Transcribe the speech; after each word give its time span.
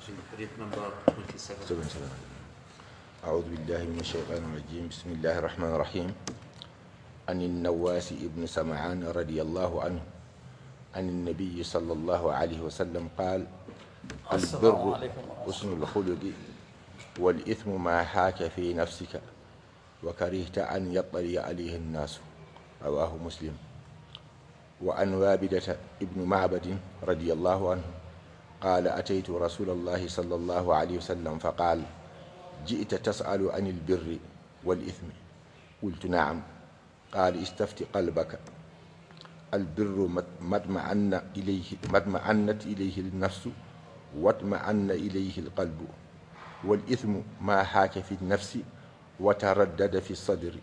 actually 0.00 0.24
hadith 0.32 0.56
number 0.56 0.88
27. 1.12 1.68
سبعين 1.68 1.88
سنة 1.92 2.08
أعوذ 3.20 3.44
بالله 3.52 3.80
من 3.92 4.00
الشيطان 4.00 4.40
الرجيم. 4.48 4.88
بسم 4.88 5.20
الله 5.20 5.34
الرحمن 5.44 5.70
الرحيم. 5.76 6.08
عن 7.28 7.38
النواس 7.44 8.16
ابن 8.16 8.42
سمعان 8.48 9.04
رضي 9.12 9.44
الله 9.44 9.68
عنه 9.68 10.00
عن 10.96 11.04
النبي 11.04 11.60
صلى 11.60 11.92
الله 11.92 12.22
عليه 12.32 12.60
وسلم 12.64 13.12
قال 13.12 13.44
البر 14.32 15.10
حسن 15.44 15.68
الخلق 15.76 16.24
والإثم 17.20 17.70
ما 17.76 18.00
حاك 18.00 18.48
في 18.56 18.72
نفسك 18.72 19.20
وكرهت 20.00 20.58
أن 20.64 20.96
يطلع 20.96 21.44
عليه 21.44 21.76
الناس. 21.76 22.24
رواه 22.80 23.12
مسلم. 23.20 23.52
وعن 24.80 25.08
وابدة 25.12 25.76
ابن 26.00 26.18
معبد 26.24 26.66
رضي 27.04 27.28
الله 27.36 27.60
عنه 27.70 27.86
قال 28.60 28.88
أتيت 28.88 29.30
رسول 29.30 29.70
الله 29.70 30.08
صلى 30.08 30.34
الله 30.34 30.74
عليه 30.74 30.96
وسلم 30.98 31.38
فقال 31.38 31.82
جئت 32.66 32.94
تسأل 32.94 33.50
عن 33.50 33.66
البر 33.66 34.16
والإثم. 34.64 35.06
قلت 35.82 36.06
نعم. 36.06 36.42
قال 37.12 37.42
استفت 37.42 37.82
قلبك. 37.94 38.38
البر 39.54 40.22
ما 40.40 40.56
اطمأن 40.56 41.14
إليه 41.36 41.64
ما 41.92 41.98
اطمأنت 41.98 42.66
إليه 42.66 42.98
النفس 43.00 43.48
واطمأن 44.18 44.90
إليه 44.90 45.38
القلب. 45.38 45.80
والإثم 46.64 47.14
ما 47.40 47.62
حاك 47.62 47.98
في 47.98 48.14
النفس 48.22 48.58
وتردد 49.20 49.98
في 49.98 50.10
الصدر. 50.10 50.54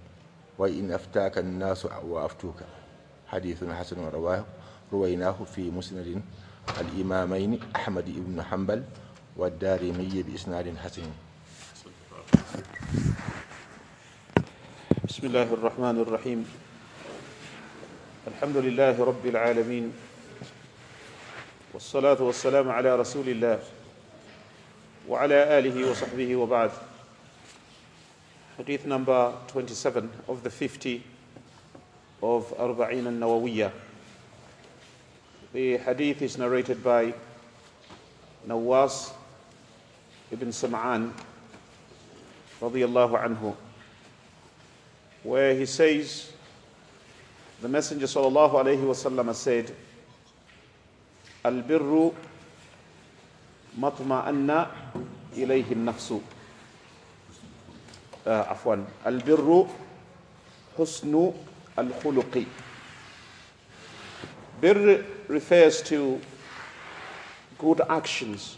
وإن 0.58 0.91
أفتاك 0.91 1.38
الناس 1.38 1.86
وأفتوك. 1.86 2.61
حديث 3.27 3.64
حسن 3.64 4.05
رواه 4.05 4.45
رويناه 4.94 5.44
في 5.44 5.72
مسند 5.72 6.22
الإمامين 6.76 7.59
أحمد 7.76 8.07
بن 8.07 8.44
حنبل 8.44 8.84
والدارمي 9.38 10.23
بإسناد 10.27 10.67
حسن. 10.84 11.08
بسم 15.08 15.23
الله 15.27 15.47
الرحمن 15.53 15.97
الرحيم. 16.03 16.39
الحمد 18.27 18.58
لله 18.58 18.95
رب 19.00 19.23
العالمين. 19.25 19.86
والصلاة 21.73 22.19
والسلام 22.19 22.67
على 22.67 22.92
رسول 22.99 23.27
الله 23.30 23.59
وعلى 25.08 25.39
آله 25.59 25.75
وصحبه 25.88 26.36
وبعد. 26.36 26.72
Hadith 28.59 28.83
number 28.89 29.31
27 29.53 30.09
of 30.27 30.44
the 30.44 30.49
50 30.49 30.99
of 32.25 32.49
Arba'in 32.58 33.05
al-Nawawiyah 33.05 33.86
The 35.58 35.77
hadith 35.77 36.22
is 36.22 36.38
narrated 36.38 36.83
by 36.83 37.16
Nawas 38.45 39.09
ibn 40.30 40.53
Sam'an 40.53 41.09
radiallahu 42.61 43.17
anhu 43.17 43.55
where 45.25 45.55
he 45.58 45.66
says 45.66 46.30
the 47.59 47.67
messenger 47.67 48.05
sallallahu 48.05 48.53
Allah 48.53 48.77
wasallam 48.86 49.33
said 49.33 49.73
al-birru 51.44 52.14
matma'anna 53.81 54.69
ilayhi 55.33 55.71
an-nafsu 55.73 56.21
uh, 58.30 58.53
afwan. 58.53 58.86
Al-birru 59.03 59.66
husnu 60.77 61.33
al-khuluqi 61.75 62.45
refers 65.28 65.83
to 65.83 66.20
good 67.58 67.81
actions 67.89 68.56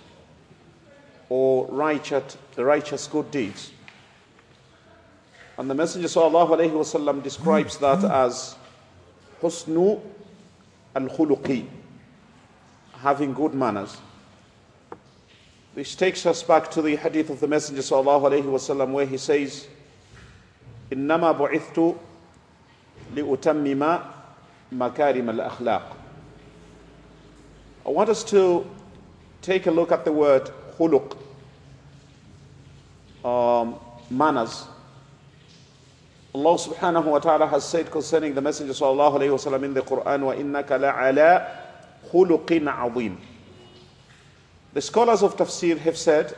or 1.28 1.66
righteous, 1.66 2.36
the 2.54 2.64
righteous 2.64 3.06
good 3.06 3.30
deeds. 3.30 3.72
And 5.56 5.70
the 5.70 5.74
Messenger 5.74 6.08
sallallahu 6.08 6.50
alayhi 6.50 6.72
wasallam 6.72 7.22
describes 7.22 7.78
that 7.78 8.02
as 8.04 8.56
husnu 9.40 10.00
al-khuluqi, 10.96 11.66
having 12.94 13.32
good 13.34 13.54
manners. 13.54 13.96
This 15.74 15.94
takes 15.94 16.24
us 16.26 16.42
back 16.42 16.70
to 16.72 16.82
the 16.82 16.96
hadith 16.96 17.30
of 17.30 17.40
the 17.40 17.48
Messenger 17.48 17.82
sallallahu 17.82 18.30
alayhi 18.30 18.44
wasallam 18.44 18.92
where 18.92 19.06
he 19.06 19.16
says, 19.16 19.66
إنما 20.90 21.32
بعثت 21.38 21.96
لأتمم 23.14 24.00
مكارم 24.72 25.30
الأخلاق. 25.30 25.97
I 27.89 27.91
want 27.91 28.07
us 28.09 28.23
to 28.25 28.67
take 29.41 29.65
a 29.65 29.71
look 29.71 29.91
at 29.91 30.05
the 30.05 30.11
word 30.11 30.51
khuluq, 30.77 31.17
um, 33.25 33.79
manners. 34.11 34.67
Allah 36.35 36.55
subhanahu 36.59 37.05
wa 37.05 37.17
ta'ala 37.17 37.47
has 37.47 37.67
said 37.67 37.89
concerning 37.89 38.35
the 38.35 38.41
Messenger 38.41 38.73
sallallahu 38.73 39.17
alayhi 39.17 39.33
wasallam 39.33 39.63
in 39.63 39.73
the 39.73 39.81
Quran, 39.81 40.21
"وَإِنَّكَ 40.21 40.67
لَعَلَى 40.67 41.49
خُلُقٍ 42.11 42.45
عَظِيمٍ." 42.45 43.17
The 44.75 44.81
scholars 44.81 45.23
of 45.23 45.35
tafsir 45.35 45.79
have 45.79 45.97
said, 45.97 46.37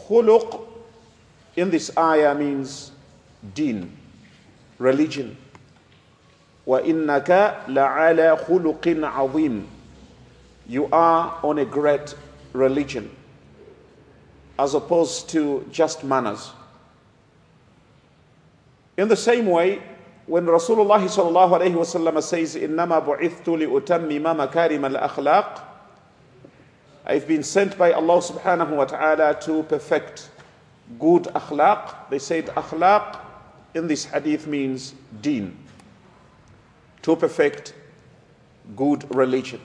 "khuluq" 0.00 0.66
in 1.54 1.70
this 1.70 1.96
ayah 1.96 2.34
means 2.34 2.90
deen, 3.54 3.96
religion. 4.80 5.36
وَإِنَّكَ 6.66 7.68
لَعَلَى 7.68 8.46
خُلُقٍ 8.46 8.82
عَظِيمٍ 8.82 9.77
you 10.68 10.86
are 10.92 11.40
on 11.42 11.58
a 11.58 11.64
great 11.64 12.14
religion 12.52 13.10
as 14.58 14.74
opposed 14.74 15.30
to 15.30 15.66
just 15.72 16.04
manners. 16.04 16.52
In 18.98 19.08
the 19.08 19.16
same 19.16 19.46
way, 19.46 19.80
when 20.26 20.44
Rasulullah 20.44 21.00
sallallahu 21.00 21.60
alayhi 21.60 21.74
wasallam 21.74 22.22
says, 22.22 22.54
"Innama 22.54 23.02
bu'ithtu 23.02 23.58
li 23.58 23.66
utammima 23.66 24.36
makarim 24.36 24.84
al-akhlaq," 24.84 25.62
I've 27.06 27.26
been 27.26 27.42
sent 27.42 27.78
by 27.78 27.92
Allah 27.92 28.18
subhanahu 28.18 28.76
wa 28.76 28.84
ta'ala 28.84 29.40
to 29.40 29.62
perfect 29.62 30.28
good 30.98 31.22
akhlaq. 31.34 32.10
They 32.10 32.18
said 32.18 32.46
akhlaq 32.48 33.20
in 33.72 33.86
this 33.86 34.04
hadith 34.04 34.46
means 34.46 34.94
deen, 35.22 35.56
to 37.02 37.16
perfect 37.16 37.72
good 38.76 39.06
religion. 39.14 39.60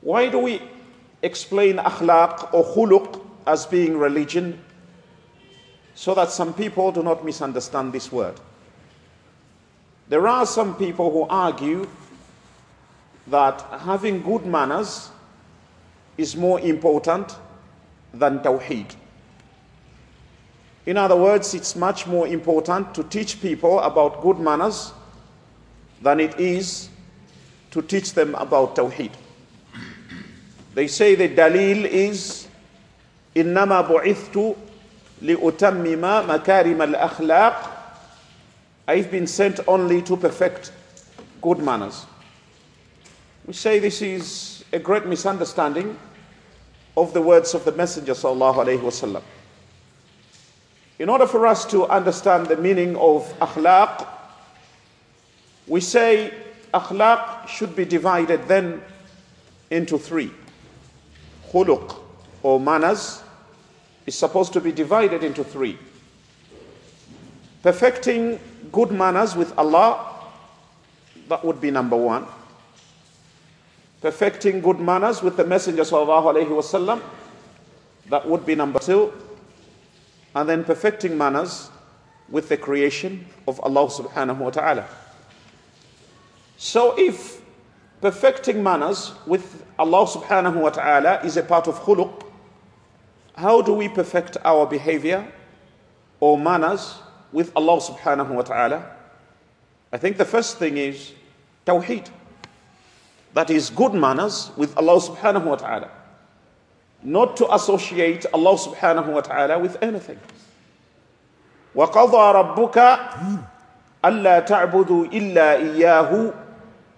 Why 0.00 0.28
do 0.28 0.38
we 0.38 0.62
explain 1.22 1.76
akhlaq 1.76 2.52
or 2.54 2.64
khuluq 2.64 3.20
as 3.46 3.66
being 3.66 3.98
religion? 3.98 4.62
So 5.94 6.14
that 6.14 6.30
some 6.30 6.54
people 6.54 6.92
do 6.92 7.02
not 7.02 7.24
misunderstand 7.24 7.92
this 7.92 8.12
word. 8.12 8.38
There 10.08 10.26
are 10.28 10.46
some 10.46 10.76
people 10.76 11.10
who 11.10 11.26
argue 11.28 11.88
that 13.26 13.60
having 13.80 14.22
good 14.22 14.46
manners 14.46 15.10
is 16.16 16.36
more 16.36 16.60
important 16.60 17.36
than 18.14 18.38
tawheed. 18.40 18.94
In 20.86 20.96
other 20.96 21.16
words, 21.16 21.52
it's 21.52 21.76
much 21.76 22.06
more 22.06 22.26
important 22.26 22.94
to 22.94 23.02
teach 23.04 23.42
people 23.42 23.80
about 23.80 24.22
good 24.22 24.38
manners 24.38 24.92
than 26.00 26.20
it 26.20 26.38
is 26.40 26.88
to 27.72 27.82
teach 27.82 28.14
them 28.14 28.34
about 28.36 28.76
tawheed. 28.76 29.12
They 30.77 30.87
say 30.87 31.15
the 31.15 31.29
dalil 31.29 31.85
is 31.85 32.47
إنما 33.35 33.81
بعثت 33.81 34.55
لأتمم 35.21 36.01
مكارم 36.27 36.81
الأخلاق 36.81 37.69
I've 38.87 39.09
been 39.09 39.27
sent 39.27 39.61
only 39.67 40.01
to 40.01 40.17
perfect 40.17 40.71
good 41.41 41.59
manners. 41.59 42.05
We 43.45 43.53
say 43.53 43.79
this 43.79 44.01
is 44.01 44.65
a 44.73 44.79
great 44.79 45.05
misunderstanding 45.05 45.97
of 46.97 47.13
the 47.13 47.21
words 47.21 47.53
of 47.53 47.63
the 47.63 47.71
Messenger 47.71 48.13
sallallahu 48.13 48.55
alaihi 48.55 48.79
wasallam. 48.81 49.21
In 50.99 51.09
order 51.09 51.25
for 51.25 51.47
us 51.47 51.65
to 51.67 51.85
understand 51.87 52.47
the 52.47 52.57
meaning 52.57 52.95
of 52.97 53.23
akhlaq, 53.39 54.05
we 55.67 55.79
say 55.79 56.33
akhlaq 56.73 57.47
should 57.47 57.75
be 57.75 57.85
divided 57.85 58.47
then 58.47 58.81
into 59.71 59.97
three. 59.97 60.31
Khuluq 61.52 61.96
or 62.42 62.60
manners 62.60 63.22
is 64.06 64.14
supposed 64.14 64.52
to 64.54 64.60
be 64.60 64.72
divided 64.72 65.22
into 65.22 65.44
three. 65.44 65.78
Perfecting 67.62 68.38
good 68.72 68.90
manners 68.90 69.34
with 69.36 69.56
Allah, 69.58 70.24
that 71.28 71.44
would 71.44 71.60
be 71.60 71.70
number 71.70 71.96
one. 71.96 72.26
Perfecting 74.00 74.60
good 74.60 74.78
manners 74.78 75.22
with 75.22 75.36
the 75.36 75.44
Messenger 75.44 75.82
wasallam, 75.82 77.02
that 78.08 78.26
would 78.26 78.46
be 78.46 78.54
number 78.54 78.78
two. 78.78 79.12
And 80.34 80.48
then 80.48 80.64
perfecting 80.64 81.18
manners 81.18 81.70
with 82.28 82.48
the 82.48 82.56
creation 82.56 83.26
of 83.46 83.58
Allah 83.60 83.88
subhanahu 83.88 84.38
wa 84.38 84.50
ta'ala. 84.50 84.86
So 86.56 86.94
if 86.98 87.37
perfecting 88.01 88.61
manners 88.61 89.13
with 89.25 89.63
Allah 89.79 90.05
subhanahu 90.05 90.55
wa 90.61 90.69
ta'ala 90.69 91.21
is 91.23 91.37
a 91.37 91.43
part 91.43 91.67
of 91.67 91.79
khuluq. 91.81 92.21
How 93.35 93.61
do 93.61 93.73
we 93.73 93.87
perfect 93.89 94.37
our 94.43 94.65
behavior 94.65 95.25
or 96.19 96.37
manners 96.37 96.95
with 97.31 97.51
Allah 97.55 97.79
subhanahu 97.79 98.29
wa 98.29 98.41
ta'ala? 98.41 98.85
I 99.91 99.97
think 99.97 100.17
the 100.17 100.25
first 100.25 100.57
thing 100.57 100.77
is 100.77 101.13
tawheed. 101.65 102.09
That 103.33 103.49
is 103.49 103.69
good 103.69 103.93
manners 103.93 104.51
with 104.57 104.75
Allah 104.77 104.99
subhanahu 104.99 105.45
wa 105.45 105.55
ta'ala. 105.55 105.89
Not 107.03 107.37
to 107.37 107.53
associate 107.53 108.25
Allah 108.33 108.57
subhanahu 108.57 109.13
wa 109.13 109.21
ta'ala 109.21 109.59
with 109.59 109.77
anything. 109.81 110.19
وقضى 111.75 112.25
ربك 112.37 112.77
ألا 114.05 114.39
تعبدوا 114.39 115.05
إلا 115.05 115.55
إياه 115.55 116.33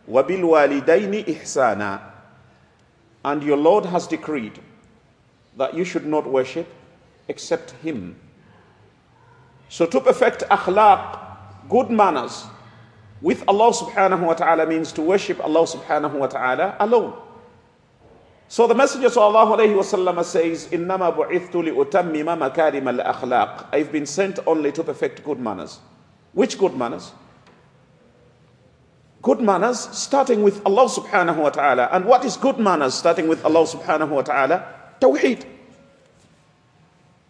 وَبِالْوَالِدَيْنِ 0.10 1.26
إِحْسَانًا 1.26 2.02
And 3.24 3.44
your 3.44 3.58
Lord 3.58 3.86
has 3.86 4.08
decreed 4.08 4.60
that 5.58 5.74
you 5.74 5.84
should 5.84 6.06
not 6.06 6.28
worship 6.28 6.68
except 7.28 7.72
Him. 7.84 8.16
So 9.70 9.86
to 9.86 10.00
perfect 10.00 10.44
akhlaq, 10.50 11.20
good 11.70 11.90
manners, 11.90 12.46
with 13.22 13.44
Allah 13.48 13.72
subhanahu 13.74 14.22
wa 14.28 14.34
ta'ala 14.34 14.68
means 14.68 14.92
to 14.94 15.02
worship 15.02 15.44
Allah 15.44 15.64
subhanahu 15.66 16.14
wa 16.14 16.28
ta'ala 16.28 16.76
alone. 16.80 17.14
So 18.48 18.68
the 18.68 18.76
Messenger 18.76 19.08
sallallahu 19.10 19.58
alayhi 19.58 19.76
wa 19.76 19.82
sallam 19.82 20.24
says, 20.24 20.68
إِنَّمَا 20.68 21.16
بُعِثْتُ 21.18 21.52
لِأُتَمِّمَ 21.52 22.54
مَكَارِمَ 22.54 23.02
الْأَخْلَاقِ 23.02 23.66
I've 23.72 23.92
been 23.92 24.06
sent 24.06 24.38
only 24.46 24.72
to 24.74 24.84
perfect 24.84 25.24
good 25.24 25.40
manners. 25.40 25.80
Which 26.34 26.60
good 26.60 26.76
manners? 26.78 27.12
Good 29.23 29.41
manners 29.41 29.79
starting 29.93 30.43
with 30.43 30.65
Allah 30.65 30.89
subhanahu 30.89 31.37
wa 31.37 31.51
ta'ala. 31.51 31.89
And 31.93 32.05
what 32.07 32.25
is 32.25 32.37
good 32.37 32.59
manners 32.59 32.95
starting 32.95 33.29
with 33.29 33.45
Allah 33.45 33.67
subhanahu 33.67 34.09
wa 34.09 34.23
ta'ala? 34.23 34.67
Tawheed. 35.01 35.45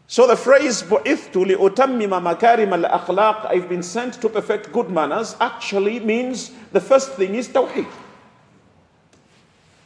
So 0.06 0.26
the 0.26 0.37
phrase 0.37 0.82
"bu'ithtu 0.82 1.46
li'utammima 1.54 2.22
makarim 2.22 2.72
al-akhlaq," 2.72 3.46
I've 3.46 3.69
been 3.69 3.82
sent 3.82 4.14
to 4.22 4.28
perfect 4.28 4.72
good 4.72 4.90
manners, 4.90 5.37
actually 5.40 6.00
means 6.00 6.50
the 6.72 6.81
first 6.81 7.12
thing 7.12 7.34
is 7.34 7.48
tawheed. 7.48 7.87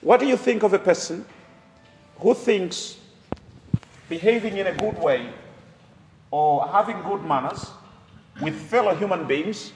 What 0.01 0.21
do 0.21 0.27
you 0.27 0.37
think 0.37 0.63
of 0.63 0.73
a 0.73 0.79
person 0.79 1.25
who 2.21 2.35
thinks 2.35 2.97
behaving 4.09 4.59
in 4.59 4.67
a 4.67 4.75
good 4.75 4.99
way 4.99 5.29
or 6.31 6.69
having 6.69 7.01
good 7.03 7.25
manners 7.25 7.71
with 8.43 8.55
fellow 8.55 8.95
human 8.95 9.27
beings 9.27 9.73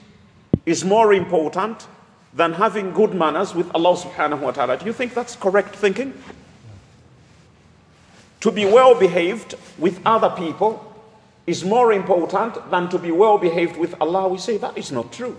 is 0.65 0.85
more 0.85 1.13
important 1.13 1.87
than 2.33 2.53
having 2.53 2.91
good 2.91 3.13
manners 3.13 3.55
with 3.55 3.73
Allah 3.73 3.97
subhanahu 3.97 4.39
wa 4.39 4.51
ta'ala. 4.51 4.77
Do 4.77 4.85
you 4.85 4.93
think 4.93 5.13
that's 5.13 5.35
correct 5.35 5.75
thinking? 5.75 6.13
To 8.41 8.51
be 8.51 8.65
well 8.65 8.97
behaved 8.97 9.55
with 9.77 9.99
other 10.05 10.29
people 10.29 10.85
is 11.47 11.65
more 11.65 11.91
important 11.91 12.69
than 12.69 12.89
to 12.89 12.99
be 12.99 13.11
well 13.11 13.37
behaved 13.37 13.77
with 13.77 13.95
Allah. 13.99 14.27
We 14.27 14.37
say 14.37 14.57
that 14.57 14.77
is 14.77 14.91
not 14.91 15.11
true. 15.11 15.37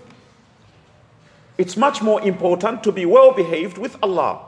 It's 1.57 1.77
much 1.77 2.01
more 2.01 2.21
important 2.21 2.83
to 2.83 2.91
be 2.91 3.05
well 3.05 3.33
behaved 3.33 3.77
with 3.77 3.95
Allah. 4.03 4.41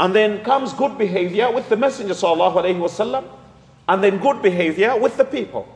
And 0.00 0.14
then 0.14 0.42
comes 0.42 0.72
good 0.72 0.98
behavior 0.98 1.50
with 1.52 1.68
the 1.68 1.76
Messenger 1.76 2.14
wasallam, 2.14 3.24
and 3.88 4.02
then 4.02 4.18
good 4.18 4.42
behavior 4.42 4.96
with 4.98 5.16
the 5.16 5.24
people. 5.24 5.68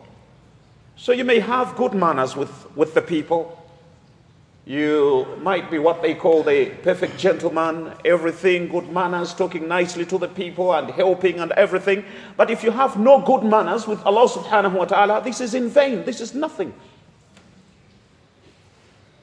So 0.96 1.12
you 1.12 1.24
may 1.24 1.38
have 1.38 1.76
good 1.76 1.94
manners 1.94 2.34
with, 2.34 2.74
with 2.74 2.94
the 2.94 3.02
people, 3.02 3.62
you 4.66 5.24
might 5.42 5.70
be 5.70 5.78
what 5.78 6.02
they 6.02 6.12
call 6.12 6.42
the 6.42 6.66
perfect 6.82 7.16
gentleman, 7.16 7.92
everything, 8.04 8.66
good 8.66 8.90
manners, 8.90 9.32
talking 9.32 9.68
nicely 9.68 10.04
to 10.04 10.18
the 10.18 10.26
people 10.26 10.74
and 10.74 10.90
helping 10.90 11.38
and 11.38 11.52
everything. 11.52 12.04
But 12.36 12.50
if 12.50 12.64
you 12.64 12.72
have 12.72 12.98
no 12.98 13.20
good 13.20 13.44
manners 13.44 13.86
with 13.86 14.04
Allah 14.04 14.28
subhanahu 14.28 14.72
wa 14.72 14.84
ta'ala, 14.86 15.22
this 15.22 15.40
is 15.40 15.54
in 15.54 15.68
vain. 15.68 16.04
This 16.04 16.20
is 16.20 16.34
nothing. 16.34 16.74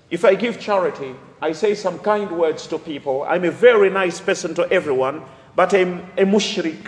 If 0.09 0.23
I 0.23 0.35
give 0.35 0.61
charity, 0.61 1.13
I 1.41 1.51
say 1.51 1.75
some 1.75 1.99
kind 1.99 2.31
words 2.31 2.65
to 2.67 2.79
people, 2.79 3.23
I'm 3.23 3.43
a 3.43 3.51
very 3.51 3.89
nice 3.89 4.21
person 4.21 4.55
to 4.55 4.71
everyone, 4.71 5.23
but 5.57 5.73
I'm 5.73 5.99
a 6.17 6.23
mushrik. 6.23 6.87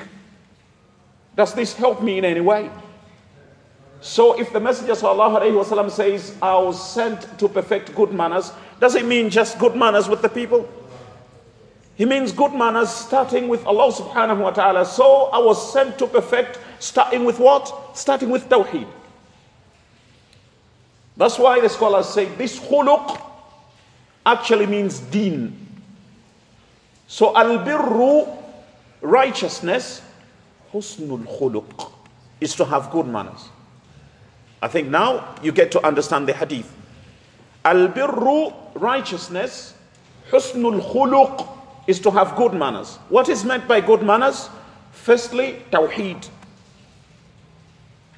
Does 1.35 1.53
this 1.53 1.73
help 1.73 2.01
me 2.01 2.19
in 2.19 2.23
any 2.23 2.39
way? 2.39 2.69
So 4.04 4.38
if 4.40 4.52
the 4.52 4.60
Messenger 4.60 4.94
وسلم, 4.94 5.90
says, 5.90 6.34
I 6.40 6.56
was 6.56 6.92
sent 6.92 7.38
to 7.38 7.48
perfect 7.48 7.94
good 7.94 8.12
manners, 8.12 8.52
does 8.80 8.94
it 8.94 9.04
mean 9.04 9.28
just 9.28 9.58
good 9.58 9.76
manners 9.76 10.08
with 10.08 10.22
the 10.22 10.28
people? 10.28 10.68
He 11.96 12.06
means 12.06 12.32
good 12.32 12.54
manners 12.54 12.88
starting 12.88 13.46
with 13.48 13.66
Allah 13.66 13.92
subhanahu 13.92 14.40
wa 14.40 14.50
ta'ala. 14.50 14.86
So 14.86 15.28
I 15.34 15.38
was 15.38 15.72
sent 15.72 15.98
to 15.98 16.06
perfect 16.06 16.58
starting 16.78 17.26
with 17.26 17.38
what? 17.38 17.94
Starting 17.94 18.30
with 18.30 18.48
Tawheed. 18.48 18.88
That's 21.18 21.38
why 21.38 21.60
the 21.60 21.68
scholars 21.68 22.08
say 22.08 22.24
this 22.24 22.58
khuluq 22.58 23.20
actually 24.24 24.64
means 24.64 25.00
deen. 25.00 25.66
So 27.06 27.36
al-birru, 27.36 28.34
righteousness, 29.02 30.00
husnul 30.72 31.26
khuluq, 31.38 31.92
is 32.40 32.54
to 32.54 32.64
have 32.64 32.90
good 32.90 33.06
manners. 33.06 33.50
I 34.65 34.67
think 34.67 34.87
now 34.87 35.35
you 35.43 35.51
get 35.51 35.71
to 35.73 35.85
understand 35.85 36.27
the 36.27 36.33
hadith. 36.33 36.67
Al 37.63 37.87
birru, 37.87 38.51
righteousness, 38.73 39.75
husnul 40.31 40.81
khuluq 40.91 41.47
is 41.85 41.99
to 41.99 42.09
have 42.09 42.35
good 42.35 42.51
manners. 42.55 42.95
What 43.09 43.29
is 43.29 43.45
meant 43.45 43.67
by 43.67 43.79
good 43.79 44.01
manners? 44.01 44.49
Firstly, 44.91 45.61
tawheed. 45.71 46.27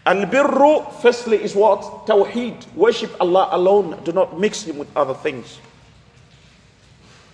Al 0.06 0.26
birru, 0.26 0.90
firstly, 1.02 1.36
is 1.44 1.54
what? 1.54 1.82
Tawheed. 2.08 2.56
Worship 2.76 3.14
Allah 3.20 3.50
alone. 3.52 4.00
Do 4.06 4.14
not 4.14 4.40
mix 4.40 4.64
Him 4.64 4.78
with 4.78 4.88
other 4.96 5.16
things. 5.16 5.60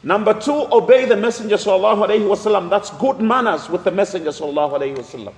Number 0.01 0.33
two, 0.33 0.67
obey 0.71 1.05
the 1.05 1.15
Messenger 1.17 1.57
alaihi 1.57 2.27
wasallam. 2.27 2.71
That's 2.71 2.89
good 2.97 3.21
manners 3.21 3.69
with 3.69 3.83
the 3.83 3.91
Messenger 3.91 4.31
alaihi 4.31 4.97
wasallam. 4.97 5.33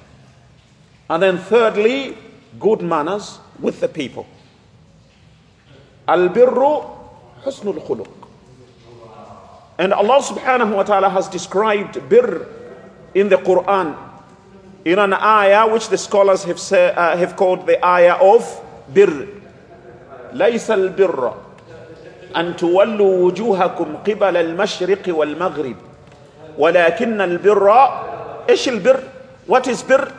And 1.09 1.21
then 1.21 1.37
thirdly, 1.39 2.17
good 2.57 2.81
manners 2.81 3.39
with 3.60 3.80
the 3.80 3.88
people. 3.88 4.26
Al-birru 6.08 6.84
husnul 7.44 7.80
khuluq. 7.86 8.08
And 9.78 9.92
Allah 9.92 10.20
subhanahu 10.20 10.76
wa 10.76 10.82
ta'ala 10.82 11.08
has 11.08 11.28
described 11.28 11.96
bir 12.08 12.46
in 13.14 13.28
the 13.28 13.36
Quran 13.36 13.96
in 14.84 14.98
an 14.98 15.12
ayah 15.14 15.66
which 15.70 15.88
the 15.88 15.96
scholars 15.98 16.44
have, 16.44 16.58
say, 16.60 16.92
uh, 16.92 17.16
have 17.16 17.36
called 17.36 17.66
the 17.66 17.80
ayah 17.84 18.16
of 18.20 18.44
bir. 18.92 19.28
ليس 20.32 20.70
البر 20.70 21.34
أن 22.36 22.56
تولوا 22.56 23.14
وجوهكم 23.26 23.96
قبل 24.06 24.36
المشرق 24.36 25.02
والمغرب 25.08 25.76
ولكن 26.58 27.20
البر 27.20 27.66
إيش 28.48 28.68
البر؟ 28.68 29.00
What 29.48 29.66
is 29.66 29.82
bir? 29.82 30.12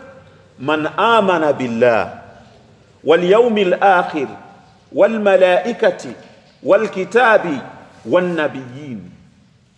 من 0.59 0.87
آمن 0.87 1.51
بالله 1.51 2.14
واليوم 3.03 3.57
الآخر 3.57 4.27
والملائكة 4.93 6.13
والكتاب 6.63 7.45
والنبيين 8.05 9.11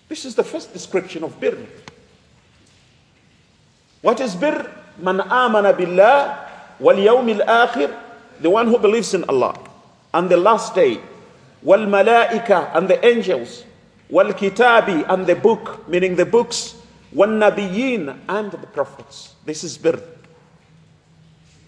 This 0.10 0.26
is 0.26 0.36
the 0.36 0.44
first 0.44 0.74
description 0.74 1.24
of 1.24 1.40
bir. 1.42 1.58
What 4.02 4.20
is 4.20 4.36
bir? 4.36 4.70
Man 5.02 5.22
amana 5.22 5.74
billah 5.74 6.38
wal 6.80 6.98
yawmil 7.02 7.42
akhir, 7.48 7.90
the 8.40 8.50
one 8.50 8.68
who 8.68 8.78
believes 8.78 9.14
in 9.16 9.24
Allah 9.26 9.58
and 10.14 10.30
the 10.30 10.38
last 10.38 10.76
day, 10.76 11.00
wal 11.64 11.80
malaika 11.90 12.70
and 12.78 12.88
the 12.88 13.04
angels, 13.04 13.64
wal 14.10 14.34
kitabi 14.38 15.02
and 15.10 15.26
the 15.26 15.34
book, 15.36 15.88
meaning 15.90 16.16
the 16.16 16.26
books, 16.26 16.76
wal 17.12 17.30
nabiyyin 17.30 18.14
and 18.30 18.52
the 18.52 18.68
prophets. 18.70 19.34
This 19.46 19.64
is 19.64 19.78
bir. 19.80 19.98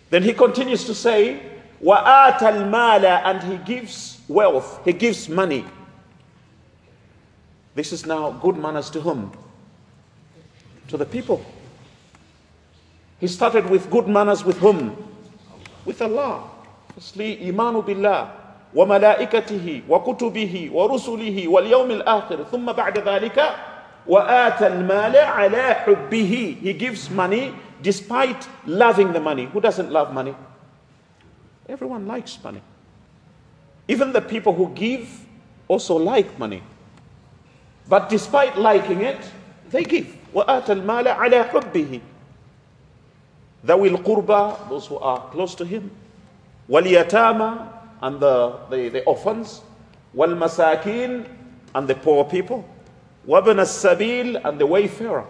Then 0.10 0.24
he 0.24 0.34
continues 0.34 0.84
to 0.86 0.94
say, 0.96 1.39
وَآتَ 1.84 2.39
الْمَالَ 2.39 3.03
And 3.03 3.44
he 3.44 3.58
gives 3.58 4.22
wealth, 4.27 4.79
he 4.86 4.94
gives 4.94 5.27
money. 5.29 5.65
This 7.75 7.91
is 7.91 8.05
now 8.05 8.32
good 8.32 8.58
manners 8.58 8.89
to 8.91 9.01
whom? 9.01 9.32
To 10.88 10.98
the 10.98 11.05
people. 11.05 11.44
He 13.20 13.27
started 13.27 13.70
with 13.70 13.89
good 13.89 14.08
manners 14.08 14.44
with 14.46 14.58
whom? 14.58 14.96
With 15.84 16.01
Allah. 16.01 16.50
Firstly, 16.96 17.38
imanu 17.38 17.86
billah. 17.86 18.46
وملائكته 18.75 19.82
وكتبه 19.89 20.70
ورسله 20.74 21.48
واليوم 21.48 21.91
الآخر 21.91 22.44
ثم 22.51 22.72
بعد 22.72 23.00
ذلك 23.00 23.39
وآتى 24.08 24.67
المال 24.67 25.15
على 25.15 25.63
حبه 25.88 26.58
He 26.62 26.74
gives 26.74 27.10
money 27.10 27.53
despite 27.82 28.48
loving 28.65 29.13
the 29.13 29.20
money. 29.20 29.46
Who 29.46 29.62
doesn't 29.62 29.91
love 29.91 30.13
money? 30.13 30.36
Everyone 31.67 32.08
likes 32.08 32.38
money. 32.44 32.62
Even 33.88 34.13
the 34.13 34.22
people 34.22 34.53
who 34.53 34.70
give 34.75 35.08
also 35.67 35.96
like 35.96 36.38
money. 36.39 36.62
But 37.88 38.10
despite 38.10 38.58
liking 38.58 39.01
it, 39.01 39.20
they 39.70 39.84
give. 39.84 40.15
وَآتَ 40.34 40.65
الْمَالَ 40.65 41.15
عَلَى 41.15 41.50
حُبِّهِ 41.50 42.01
ذوي 43.65 43.89
القربى, 43.89 44.70
those 44.70 44.86
who 44.86 44.98
are 44.98 45.20
close 45.32 45.55
to 45.55 45.65
him, 45.65 45.89
واليتامى, 46.70 47.67
and 48.01 48.20
the, 48.20 48.60
the, 48.70 48.89
the 48.89 49.03
orphans, 49.05 49.62
والمساكين, 50.15 51.25
and 51.74 51.88
the 51.88 51.96
poor 51.96 52.24
people, 52.25 52.63
وابن 53.27 53.60
السبيل, 53.60 54.46
and 54.46 54.60
the 54.60 54.65
wayfarer. 54.65 55.25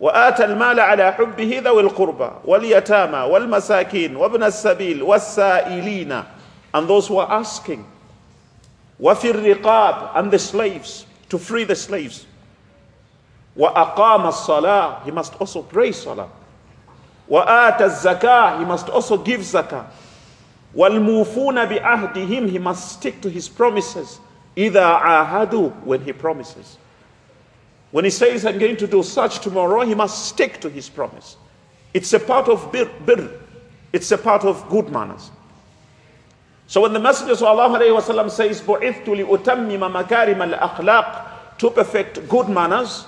وآتى 0.00 0.44
المال 0.44 0.80
على 0.80 1.12
حبه 1.12 1.60
ذوي 1.64 1.82
القربى 1.82 2.30
واليتامى 2.44 3.18
والمساكين 3.18 4.16
وابن 4.16 4.42
السبيل 4.42 5.02
والسائلين 5.02 6.22
and 6.74 6.88
those 6.88 7.06
who 7.08 7.18
are 7.18 7.30
asking 7.40 7.84
وفي 9.00 9.30
الرقاب 9.30 10.10
and 10.16 10.30
the 10.30 10.38
slaves 10.38 11.06
to 11.28 11.38
free 11.38 11.64
the 11.64 11.76
slaves 11.76 12.26
وأقام 13.56 14.26
الصلاة 14.26 15.04
he 15.04 15.10
must 15.10 15.34
also 15.40 15.62
pray 15.62 15.92
salah 15.92 16.28
وآتى 17.28 17.84
الزكاة 17.84 18.58
he 18.58 18.64
must 18.64 18.88
also 18.88 19.16
give 19.16 19.40
zakah 19.40 19.84
والموفون 20.74 21.64
بعهدهم 21.64 22.50
he 22.50 22.58
must 22.58 22.92
stick 22.92 23.20
to 23.20 23.28
his 23.28 23.48
promises 23.48 24.18
إذا 24.56 24.84
عاهدوا 24.84 25.70
when 25.84 26.00
he 26.00 26.12
promises 26.12 26.76
when 27.96 28.04
he 28.04 28.10
says 28.10 28.44
I'm 28.46 28.58
going 28.58 28.76
to 28.78 28.86
do 28.86 29.02
such 29.02 29.40
tomorrow 29.40 29.84
he 29.84 29.94
must 29.94 30.26
stick 30.26 30.60
to 30.60 30.68
his 30.70 30.88
promise 30.88 31.36
it's 31.94 32.12
a 32.12 32.20
part 32.20 32.48
of 32.48 32.72
bir, 32.72 32.86
bir. 33.06 33.30
it's 33.92 34.10
a 34.12 34.18
part 34.18 34.44
of 34.44 34.68
good 34.68 34.88
manners 34.90 35.30
so 36.66 36.80
when 36.80 36.94
the 36.94 37.00
Messenger 37.00 37.34
وسلم, 37.34 38.30
says 38.30 38.62
بُعِثْتُ 38.62 39.04
لِأُتَمِّمَ 39.04 40.04
مَكَارِمَ 40.04 40.54
الْأَخْلَاقِ 40.58 41.58
to 41.58 41.70
perfect 41.70 42.28
good 42.28 42.48
manners 42.48 43.06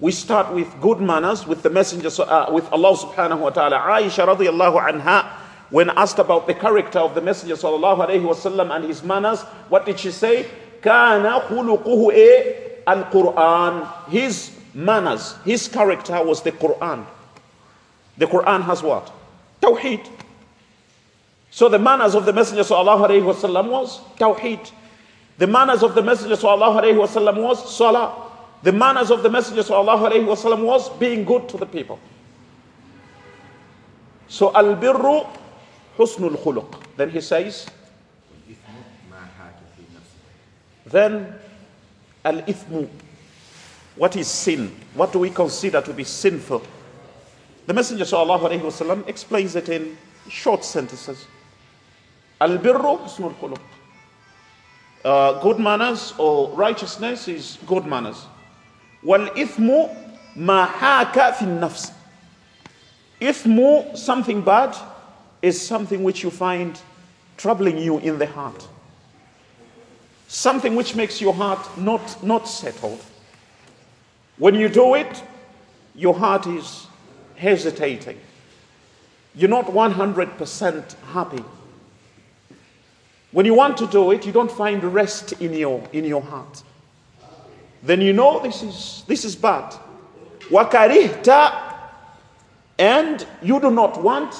we 0.00 0.12
start 0.12 0.52
with 0.52 0.68
good 0.80 1.00
manners 1.00 1.46
with 1.46 1.62
the 1.62 1.70
messenger 1.70 2.10
uh, 2.22 2.52
with 2.52 2.70
Allah 2.72 2.96
subhanahu 2.96 3.38
wa 3.38 3.50
ta'ala 3.50 3.78
Aisha 3.78 4.26
radiallahu 4.26 4.76
anha 5.00 5.30
when 5.70 5.88
asked 5.90 6.18
about 6.18 6.46
the 6.46 6.52
character 6.54 6.98
of 6.98 7.14
the 7.14 7.20
messenger 7.20 7.54
sallallahu 7.54 8.06
alayhi 8.06 8.20
wasallam 8.22 8.74
and 8.74 8.84
his 8.84 9.02
manners 9.02 9.40
what 9.70 9.86
did 9.86 9.98
she 9.98 10.10
say 10.10 10.46
kana 10.82 11.40
khuluquhu 12.80 12.86
al-Quran 12.86 14.08
his 14.08 14.50
manners 14.74 15.34
his 15.44 15.68
character 15.68 16.22
was 16.22 16.42
the 16.42 16.52
Quran 16.52 17.04
the 18.18 18.26
Quran 18.26 18.62
has 18.62 18.82
what 18.82 19.12
tawheed 19.60 20.06
so 21.50 21.68
the 21.68 21.78
manners 21.78 22.14
of 22.14 22.26
the 22.26 22.32
messenger 22.32 22.62
sallallahu 22.62 23.08
alayhi 23.08 23.22
wasallam 23.22 23.70
was 23.70 24.00
tawheed 24.18 24.70
the 25.38 25.46
manners 25.46 25.82
of 25.82 25.94
the 25.94 26.02
messenger 26.02 26.36
sallallahu 26.36 26.80
alayhi 26.80 26.96
wasallam 26.96 27.42
was 27.42 27.76
salah 27.76 28.26
the 28.62 28.72
manners 28.72 29.10
of 29.10 29.22
the 29.22 29.30
Messenger 29.30 29.62
وسلم, 29.62 30.64
was 30.64 30.90
being 30.98 31.24
good 31.24 31.48
to 31.50 31.56
the 31.56 31.66
people. 31.66 32.00
So 34.28 34.52
al-birru 34.54 35.26
husnul 35.96 36.36
khuluq. 36.42 36.74
Then 36.96 37.10
he 37.10 37.20
says, 37.20 37.66
then 40.84 41.34
al-ithmu. 42.24 42.88
What 43.96 44.16
is 44.16 44.28
sin? 44.28 44.74
What 44.94 45.12
do 45.12 45.18
we 45.18 45.30
consider 45.30 45.80
to 45.80 45.92
be 45.92 46.04
sinful? 46.04 46.62
The 47.66 47.74
Messenger 47.74 48.04
وسلم, 48.04 49.08
explains 49.08 49.56
it 49.56 49.68
in 49.68 49.96
short 50.28 50.64
sentences. 50.64 51.26
Al-birru 52.40 53.00
husnul 53.00 53.34
khuluq. 53.34 53.58
Uh, 55.04 55.40
good 55.40 55.58
manners 55.58 56.12
or 56.18 56.50
righteousness 56.50 57.28
is 57.28 57.58
good 57.66 57.86
manners. 57.86 58.26
والإثم 59.04 59.88
ما 60.36 60.66
حاك 60.66 61.34
في 61.34 61.42
النفس 61.42 61.92
إثم 63.22 63.96
something 63.96 64.42
bad 64.42 64.76
is 65.42 65.60
something 65.60 66.02
which 66.02 66.22
you 66.22 66.30
find 66.30 66.80
troubling 67.36 67.78
you 67.78 67.98
in 67.98 68.18
the 68.18 68.26
heart 68.26 68.66
something 70.31 70.75
which 70.75 70.95
makes 70.95 71.19
your 71.19 71.33
heart 71.33 71.77
not, 71.77 72.23
not 72.23 72.47
settled. 72.47 73.03
When 74.37 74.55
you 74.55 74.69
do 74.69 74.95
it, 74.95 75.21
your 75.93 76.13
heart 76.13 76.47
is 76.47 76.87
hesitating. 77.35 78.17
You're 79.35 79.49
not 79.49 79.65
100% 79.65 80.95
happy. 81.11 81.43
When 83.33 83.45
you 83.45 83.53
want 83.53 83.77
to 83.79 83.87
do 83.87 84.11
it, 84.11 84.25
you 84.25 84.31
don't 84.31 84.51
find 84.51 84.81
rest 84.83 85.33
in 85.41 85.53
your, 85.53 85.83
in 85.91 86.05
your 86.05 86.21
heart. 86.21 86.63
Then 87.83 87.99
you 87.99 88.13
know 88.13 88.39
this 88.39 88.63
is, 88.63 89.03
this 89.07 89.25
is 89.25 89.35
bad. 89.35 89.75
Wakarihta, 90.49 91.73
and 92.79 93.27
you 93.43 93.59
do 93.59 93.69
not 93.69 94.01
want 94.01 94.33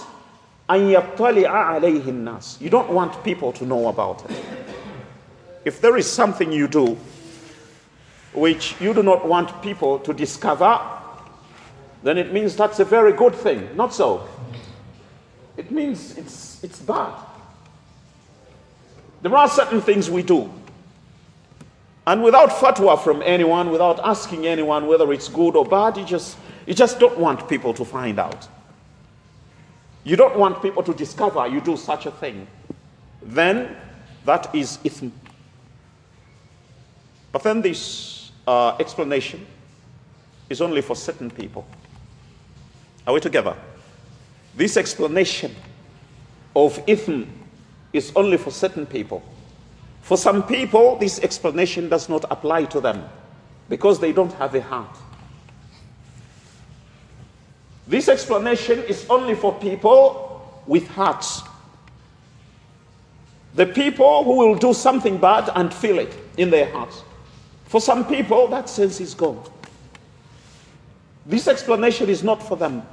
an 0.70 2.24
nas. 2.24 2.58
You 2.62 2.70
don't 2.70 2.90
want 2.90 3.24
people 3.26 3.52
to 3.52 3.66
know 3.66 3.90
about 3.90 4.30
it. 4.32 4.71
If 5.66 5.82
there 5.82 5.98
is 5.98 6.12
something 6.12 6.52
you 6.52 6.68
do 6.68 6.98
which 8.34 8.80
you 8.80 8.94
do 8.94 9.04
not 9.04 9.28
want 9.28 9.62
people 9.62 10.00
to 10.00 10.14
discover, 10.14 10.80
then 12.04 12.18
it 12.18 12.32
means 12.32 12.56
that's 12.56 12.80
a 12.80 12.86
very 12.86 13.14
good 13.14 13.36
thing. 13.36 13.76
Not 13.76 13.94
so. 13.94 14.28
It 15.58 15.70
means 15.70 16.18
it's, 16.18 16.64
it's 16.64 16.80
bad. 16.80 17.14
There 19.22 19.36
are 19.36 19.50
certain 19.50 19.82
things 19.82 20.10
we 20.10 20.24
do 20.24 20.50
and 22.08 22.24
without 22.24 22.50
fatwa 22.50 23.02
from 23.02 23.22
anyone, 23.22 23.70
without 23.70 24.00
asking 24.04 24.48
anyone 24.48 24.88
whether 24.88 25.14
it's 25.14 25.28
good 25.28 25.56
or 25.56 25.64
bad, 25.64 25.98
you 25.98 26.06
just, 26.06 26.36
you 26.66 26.74
just 26.74 27.00
don't 27.00 27.18
want 27.18 27.48
people 27.48 27.74
to 27.76 27.86
find 27.86 28.20
out. 28.20 28.48
You 30.04 30.16
don't 30.16 30.38
want 30.38 30.64
people 30.64 30.82
to 30.82 30.94
discover 30.94 31.48
you 31.48 31.62
do 31.62 31.78
such 31.78 32.08
a 32.08 32.12
thing. 32.12 32.48
Then 33.22 33.76
that 34.26 34.54
is 34.56 34.78
ithm. 34.84 35.12
But 37.32 37.44
then 37.44 37.62
this 37.62 38.32
uh, 38.48 38.76
explanation 38.80 39.46
is 40.50 40.62
only 40.62 40.82
for 40.82 40.96
certain 40.96 41.32
people. 41.32 41.66
Are 43.08 43.14
we 43.14 43.20
together? 43.20 43.56
This 44.56 44.78
explanation 44.78 45.56
of 46.56 46.86
ithm 46.86 47.28
is 47.94 48.12
only 48.16 48.38
for 48.38 48.52
certain 48.52 48.86
people. 48.86 49.24
For 50.02 50.18
some 50.18 50.44
people, 50.44 50.98
this 50.98 51.20
explanation 51.20 51.88
does 51.88 52.10
not 52.10 52.26
apply 52.30 52.66
to 52.66 52.82
them 52.82 53.08
because 53.70 54.00
they 54.00 54.12
don't 54.12 54.34
have 54.34 54.54
a 54.56 54.62
heart. 54.62 54.98
This 57.88 58.10
explanation 58.10 58.80
is 58.84 59.06
only 59.10 59.36
for 59.36 59.54
people 59.60 60.62
with 60.68 60.88
hearts. 60.90 61.42
The 63.56 63.66
people 63.66 64.24
who 64.24 64.38
will 64.38 64.56
do 64.56 64.74
something 64.74 65.18
bad 65.18 65.50
and 65.56 65.74
feel 65.74 66.00
it 66.00 66.16
in 66.38 66.50
their 66.50 66.72
hearts. 66.72 67.04
For 67.72 67.80
some 67.80 68.06
people, 68.06 68.50
that 68.50 68.68
sense 68.68 69.00
is 69.00 69.14
gone. 69.14 69.42
This 71.26 71.48
explanation 71.48 72.10
is 72.10 72.22
not 72.22 72.44
for 72.46 72.58
them. 72.58 72.84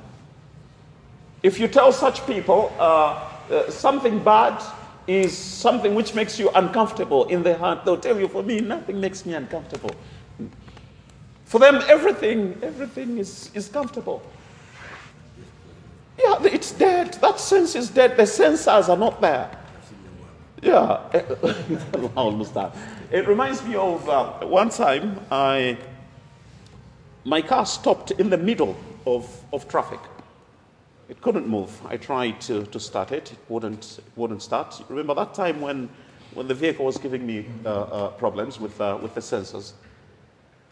If 1.43 1.59
you 1.59 1.67
tell 1.67 1.91
such 1.91 2.25
people 2.29 2.73
uh, 2.79 3.29
uh, 3.51 3.69
something 3.71 4.23
bad 4.23 4.63
is 5.09 5.37
something 5.37 5.97
which 5.97 6.15
makes 6.15 6.39
you 6.39 6.49
uncomfortable 6.51 7.25
in 7.25 7.43
the 7.43 7.59
heart. 7.59 7.85
They'll 7.85 7.97
tell 7.97 8.21
you, 8.21 8.29
for 8.29 8.45
me, 8.45 8.61
nothing 8.61 9.01
makes 9.01 9.27
me 9.27 9.35
uncomfortable. 9.35 9.91
For 11.47 11.59
them, 11.59 11.83
everything, 11.89 12.57
everything 12.63 13.19
is, 13.19 13.51
is 13.55 13.67
comfortable. 13.67 14.23
Yeah, 16.21 16.39
it's 16.45 16.71
dead. 16.71 17.15
That 17.15 17.41
sense 17.41 17.75
is 17.75 17.91
dead. 17.91 18.17
The 18.17 18.23
sensors 18.23 18.89
are 18.89 18.97
not 18.97 19.21
there. 19.21 19.58
Yeah. 20.62 21.00
Almost 22.17 22.55
that. 22.55 22.75
It 23.11 23.29
reminds 23.29 23.65
me 23.65 23.77
of 23.77 24.09
uh, 24.09 24.47
one 24.47 24.71
time 24.71 25.21
I, 25.31 25.79
my 27.25 27.43
car 27.43 27.65
stopped 27.65 28.11
in 28.12 28.31
the 28.31 28.38
middle 28.38 28.77
of, 29.07 29.29
of 29.53 29.69
traffic. 29.69 30.00
It 31.09 31.21
couldn't 31.23 31.49
move. 31.49 31.71
I 31.87 31.97
tried 31.97 32.41
to, 32.43 32.65
to 32.67 32.81
start 32.81 33.12
it. 33.12 33.33
It 33.33 33.38
wouldn't, 33.49 33.99
it 33.99 34.05
wouldn't 34.17 34.43
start. 34.43 34.83
Remember 34.88 35.15
that 35.15 35.33
time 35.33 35.61
when, 35.61 35.88
when 36.35 36.49
the 36.49 36.55
vehicle 36.55 36.85
was 36.85 36.99
giving 36.99 37.27
me 37.27 37.47
uh, 37.65 37.69
uh, 37.69 38.09
problems 38.11 38.61
with, 38.61 38.79
uh, 38.81 38.99
with 39.00 39.15
the 39.15 39.21
sensors? 39.21 39.73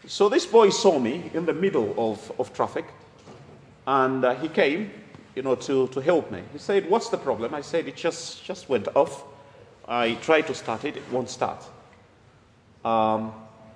So 0.05 0.29
this 0.29 0.45
boy 0.45 0.69
saw 0.69 0.99
me 0.99 1.31
in 1.33 1.45
the 1.45 1.53
middle 1.53 1.95
of, 1.97 2.31
of 2.39 2.53
traffic 2.53 2.85
and 3.87 4.23
uh, 4.23 4.35
he 4.35 4.47
came, 4.47 4.91
you 5.35 5.41
know, 5.41 5.55
to, 5.55 5.87
to 5.87 5.99
help 6.01 6.31
me. 6.31 6.43
He 6.53 6.59
said, 6.59 6.87
what's 6.89 7.09
the 7.09 7.17
problem? 7.17 7.55
I 7.55 7.61
said, 7.61 7.87
it 7.87 7.95
just, 7.95 8.43
just 8.43 8.69
went 8.69 8.87
off. 8.95 9.23
I 9.87 10.15
tried 10.15 10.47
to 10.47 10.53
start 10.53 10.85
it, 10.85 10.97
it 10.97 11.03
won't 11.11 11.29
start. 11.29 11.63
Um, 12.83 13.33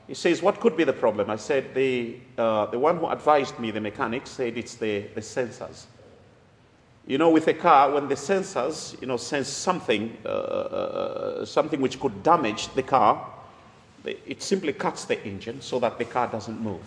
he 0.08 0.14
says, 0.14 0.42
what 0.42 0.60
could 0.60 0.76
be 0.76 0.84
the 0.84 0.94
problem? 0.94 1.30
I 1.30 1.38
said, 1.38 1.74
the, 1.74 2.18
uh, 2.38 2.66
the 2.66 2.80
one 2.80 2.98
who 2.98 3.08
advised 3.08 3.58
me, 3.60 3.72
the 3.72 3.80
mechanic, 3.80 4.28
said 4.28 4.58
it's 4.58 4.76
the, 4.76 5.02
the 5.16 5.22
sensors. 5.22 5.86
You 7.08 7.18
know, 7.18 7.30
with 7.30 7.48
a 7.48 7.54
car, 7.54 7.92
when 7.92 8.08
the 8.08 8.16
sensors, 8.16 9.00
you 9.02 9.08
know, 9.08 9.18
sense 9.18 9.48
something, 9.48 10.18
uh, 10.26 10.28
uh, 10.28 11.46
something 11.46 11.80
which 11.82 12.00
could 12.00 12.24
damage 12.24 12.68
the 12.74 12.84
car, 12.84 13.26
it 14.04 14.42
simply 14.42 14.74
cuts 14.74 15.06
the 15.06 15.24
engine 15.26 15.62
so 15.62 15.80
that 15.80 15.98
the 15.98 16.06
car 16.06 16.28
doesn't 16.28 16.60
move. 16.60 16.82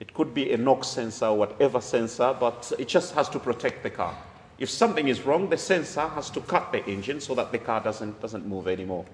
It 0.00 0.12
could 0.12 0.34
be 0.34 0.52
a 0.52 0.56
knock 0.56 0.84
sensor, 0.84 1.32
whatever 1.32 1.80
sensor, 1.80 2.36
but 2.38 2.72
it 2.78 2.88
just 2.88 3.14
has 3.14 3.28
to 3.30 3.38
protect 3.38 3.82
the 3.82 3.90
car. 3.90 4.16
If 4.58 4.70
something 4.70 5.06
is 5.06 5.22
wrong, 5.22 5.48
the 5.48 5.56
sensor 5.56 6.08
has 6.08 6.30
to 6.30 6.40
cut 6.40 6.72
the 6.72 6.84
engine 6.86 7.20
so 7.20 7.34
that 7.36 7.52
the 7.52 7.58
car 7.58 7.80
doesn't, 7.80 8.20
doesn't 8.20 8.44
move 8.46 8.66
anymore. 8.66 9.06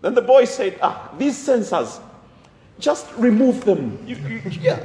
Then 0.00 0.14
the 0.14 0.22
boy 0.22 0.44
said, 0.44 0.78
Ah, 0.80 1.12
these 1.18 1.36
sensors, 1.36 2.00
just 2.78 3.06
remove 3.16 3.64
them. 3.64 3.98
You, 4.06 4.16
you, 4.16 4.42
yeah. 4.60 4.80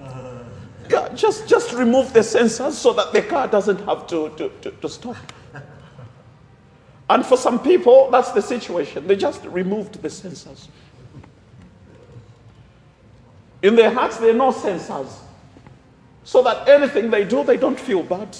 yeah, 0.90 1.08
just, 1.14 1.46
just 1.46 1.72
remove 1.72 2.12
the 2.12 2.20
sensors 2.20 2.72
so 2.72 2.92
that 2.94 3.12
the 3.12 3.22
car 3.22 3.48
doesn't 3.48 3.80
have 3.84 4.06
to, 4.08 4.30
to, 4.30 4.50
to, 4.62 4.70
to 4.70 4.88
stop. 4.88 5.16
And 7.10 7.26
for 7.26 7.36
some 7.36 7.62
people, 7.62 8.10
that's 8.10 8.32
the 8.32 8.40
situation. 8.40 9.06
They 9.06 9.16
just 9.16 9.44
removed 9.44 10.00
the 10.00 10.08
sensors. 10.08 10.68
In 13.60 13.76
their 13.76 13.90
hearts, 13.90 14.16
there 14.16 14.30
are 14.30 14.34
no 14.34 14.50
sensors. 14.50 15.18
So 16.24 16.42
that 16.42 16.68
anything 16.68 17.10
they 17.10 17.24
do, 17.24 17.42
they 17.44 17.56
don't 17.56 17.78
feel 17.78 18.02
bad. 18.02 18.36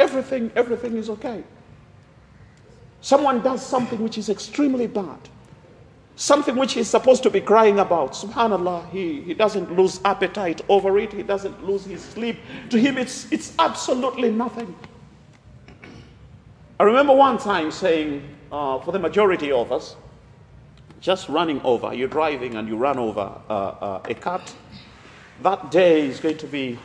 Everything, 0.00 0.50
everything 0.56 0.96
is 0.96 1.10
okay. 1.10 1.44
Someone 3.00 3.42
does 3.42 3.64
something 3.64 4.02
which 4.02 4.18
is 4.18 4.28
extremely 4.28 4.86
bad. 4.86 5.18
Something 6.16 6.56
which 6.56 6.72
he's 6.72 6.88
supposed 6.88 7.22
to 7.22 7.30
be 7.30 7.40
crying 7.40 7.78
about. 7.78 8.12
Subhanallah, 8.12 8.90
he, 8.90 9.20
he 9.20 9.34
doesn't 9.34 9.76
lose 9.76 10.00
appetite 10.04 10.62
over 10.68 10.98
it. 10.98 11.12
He 11.12 11.22
doesn't 11.22 11.64
lose 11.64 11.84
his 11.84 12.02
sleep. 12.02 12.38
To 12.70 12.78
him, 12.78 12.98
it's, 12.98 13.30
it's 13.30 13.52
absolutely 13.58 14.32
nothing. 14.32 14.74
I 16.80 16.84
remember 16.84 17.14
one 17.14 17.38
time 17.38 17.70
saying, 17.70 18.28
uh, 18.50 18.80
for 18.80 18.90
the 18.90 18.98
majority 18.98 19.52
of 19.52 19.70
us, 19.70 19.96
just 21.00 21.28
running 21.28 21.60
over, 21.62 21.94
you're 21.94 22.08
driving 22.08 22.56
and 22.56 22.66
you 22.66 22.76
run 22.76 22.98
over 22.98 23.32
uh, 23.48 23.52
uh, 23.52 24.02
a 24.04 24.14
cat, 24.14 24.52
that 25.42 25.70
day 25.70 26.06
is 26.06 26.18
going 26.18 26.38
to 26.38 26.46
be 26.46 26.78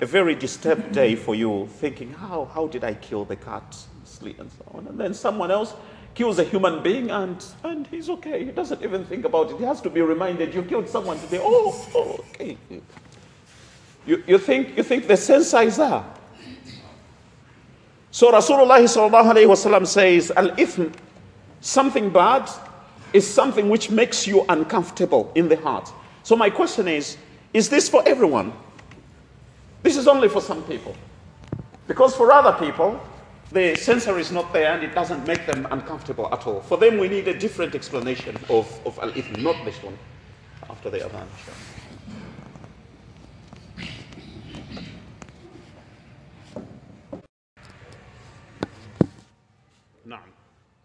a 0.00 0.06
very 0.06 0.34
disturbed 0.34 0.92
day 0.92 1.14
for 1.14 1.34
you, 1.34 1.68
thinking, 1.74 2.12
how, 2.12 2.50
how 2.54 2.66
did 2.66 2.84
I 2.84 2.94
kill 2.94 3.24
the 3.24 3.36
cat? 3.36 3.76
And 4.22 4.50
so 4.50 4.64
on. 4.74 4.86
And 4.86 5.00
then 5.00 5.14
someone 5.14 5.50
else 5.50 5.74
kills 6.14 6.38
a 6.38 6.44
human 6.44 6.82
being 6.82 7.10
and, 7.10 7.42
and 7.64 7.86
he's 7.86 8.10
okay. 8.10 8.44
He 8.44 8.50
doesn't 8.50 8.82
even 8.82 9.04
think 9.06 9.24
about 9.24 9.50
it. 9.50 9.56
He 9.56 9.64
has 9.64 9.80
to 9.80 9.90
be 9.90 10.02
reminded 10.02 10.54
you 10.54 10.62
killed 10.62 10.88
someone 10.88 11.18
today. 11.20 11.38
Oh, 11.40 11.88
oh 11.94 12.24
okay. 12.30 12.58
You, 14.06 14.22
you, 14.26 14.38
think, 14.38 14.76
you 14.76 14.82
think 14.82 15.06
the 15.06 15.16
sensor 15.16 15.62
is 15.62 15.76
there. 15.76 16.04
So 18.10 18.32
Rasulullah 18.32 19.86
says, 19.86 20.32
Al 20.32 20.50
ithm, 20.50 20.92
something 21.60 22.10
bad 22.10 22.50
is 23.12 23.26
something 23.26 23.68
which 23.68 23.90
makes 23.90 24.26
you 24.26 24.44
uncomfortable 24.48 25.30
in 25.34 25.48
the 25.48 25.56
heart. 25.56 25.90
So 26.22 26.36
my 26.36 26.50
question 26.50 26.88
is, 26.88 27.16
is 27.54 27.68
this 27.68 27.88
for 27.88 28.06
everyone? 28.06 28.52
This 29.82 29.96
is 29.96 30.06
only 30.06 30.28
for 30.28 30.40
some 30.40 30.62
people. 30.64 30.94
Because 31.86 32.14
for 32.14 32.32
other 32.32 32.52
people, 32.64 33.00
the 33.52 33.74
sensor 33.74 34.18
is 34.18 34.30
not 34.30 34.52
there 34.52 34.72
and 34.74 34.84
it 34.84 34.94
doesn't 34.94 35.26
make 35.26 35.44
them 35.46 35.66
uncomfortable 35.70 36.32
at 36.32 36.46
all. 36.46 36.60
For 36.60 36.78
them, 36.78 36.98
we 36.98 37.08
need 37.08 37.26
a 37.28 37.38
different 37.38 37.74
explanation 37.74 38.36
of, 38.48 38.68
of 38.86 38.98
al 38.98 39.10
ithm, 39.12 39.42
not 39.42 39.64
this 39.64 39.82
one, 39.82 39.98
after 40.68 40.90
the 40.90 40.98
adhan. 40.98 41.26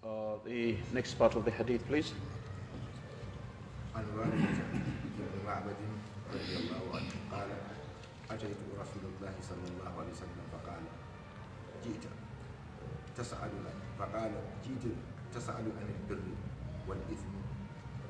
Uh, 0.06 0.38
the 0.46 0.76
next 0.94 1.16
part 1.16 1.36
of 1.36 1.46
the 1.46 1.52
hadith, 1.52 1.86
please. 1.88 2.14
أتيت 8.36 8.58
رسول 8.80 9.04
الله 9.16 9.34
صلى 9.42 9.68
الله 9.72 9.92
عليه 10.00 10.12
وسلم 10.12 10.44
فقال 10.52 10.84
جئت. 11.84 12.06
تسأل 13.18 13.52
فقال 14.00 14.32
جئت 14.66 14.86
تسأل 15.36 15.66
عن 15.80 15.88
البر 15.96 16.24
والإثم. 16.88 17.34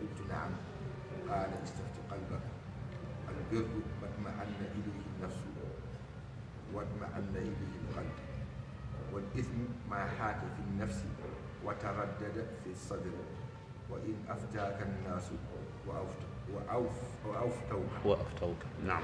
قلت 0.01 0.29
نعم. 0.29 0.51
قال 1.29 1.49
استفت 1.63 1.95
قلبك. 2.11 2.45
البر 3.29 3.67
ما 4.23 4.43
إليه 4.43 4.97
النفس. 5.15 5.37
واطمأن 6.73 7.35
إليه 7.35 7.71
القلب. 7.89 8.17
والإثم 9.13 9.57
ما 9.89 10.05
حاك 10.05 10.39
في 10.39 10.61
النفس 10.67 11.03
وتردد 11.65 12.47
في 12.63 12.71
الصدر. 12.71 13.11
وإن 13.89 14.15
أفتاك 14.29 14.81
الناس 14.81 15.31
وأفتوك 15.87 16.29
وأفتوك 18.05 18.57
نعم. 18.85 19.03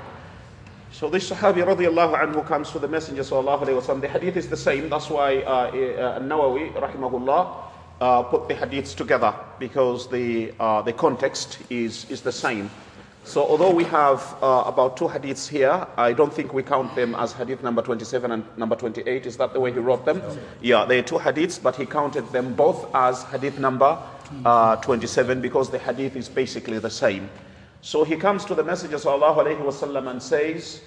So 0.91 1.09
this 1.09 1.29
Sahabi 1.29 1.63
radiallahu 1.63 2.19
anhu 2.19 2.45
comes 2.45 2.69
to 2.71 2.79
the 2.79 2.87
Messenger 2.87 3.21
sallallahu 3.23 3.63
alayhi 3.65 3.87
wa 3.87 3.93
The 3.95 4.07
hadith 4.09 4.35
is 4.37 4.49
the 4.49 4.57
same. 4.57 4.89
That's 4.89 5.09
why 5.09 5.37
uh, 5.37 5.49
uh, 5.49 6.19
Nawawi 6.19 6.73
rahimahullah 6.73 7.55
uh, 8.01 8.23
put 8.23 8.47
the 8.49 8.55
hadiths 8.55 8.93
together 8.95 9.33
because 9.57 10.09
the, 10.09 10.53
uh, 10.59 10.81
the 10.81 10.91
context 10.91 11.59
is, 11.69 12.09
is 12.09 12.21
the 12.21 12.31
same. 12.31 12.69
So 13.23 13.45
although 13.45 13.71
we 13.71 13.83
have 13.85 14.35
uh, 14.41 14.63
about 14.65 14.97
two 14.97 15.07
hadiths 15.07 15.47
here, 15.47 15.87
I 15.95 16.11
don't 16.11 16.33
think 16.33 16.53
we 16.53 16.63
count 16.63 16.93
them 16.95 17.15
as 17.15 17.31
hadith 17.33 17.63
number 17.63 17.81
27 17.81 18.31
and 18.31 18.43
number 18.57 18.75
28. 18.75 19.25
Is 19.25 19.37
that 19.37 19.53
the 19.53 19.59
way 19.59 19.71
he 19.71 19.79
wrote 19.79 20.05
them? 20.05 20.21
Yeah, 20.61 20.85
they 20.85 20.99
are 20.99 21.03
two 21.03 21.19
hadiths, 21.19 21.61
but 21.61 21.75
he 21.75 21.85
counted 21.85 22.27
them 22.31 22.55
both 22.55 22.93
as 22.95 23.23
hadith 23.23 23.59
number 23.59 23.97
uh, 24.43 24.75
27 24.77 25.39
because 25.39 25.69
the 25.69 25.79
hadith 25.79 26.15
is 26.15 26.27
basically 26.27 26.79
the 26.79 26.89
same. 26.89 27.29
So 27.86 28.02
he 28.02 28.16
comes 28.16 28.44
to 28.46 28.54
the 28.56 28.64
Messenger 28.64 28.96
وسلم, 28.96 30.10
and 30.10 30.20
says, 30.20 30.82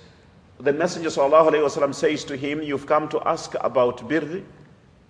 the 0.60 0.74
Messenger 0.74 1.10
وسلم, 1.10 1.96
says 1.96 2.26
to 2.26 2.36
him, 2.36 2.62
You've 2.62 2.86
come 2.86 3.08
to 3.08 3.26
ask 3.26 3.56
about 3.62 4.08
birr 4.10 4.44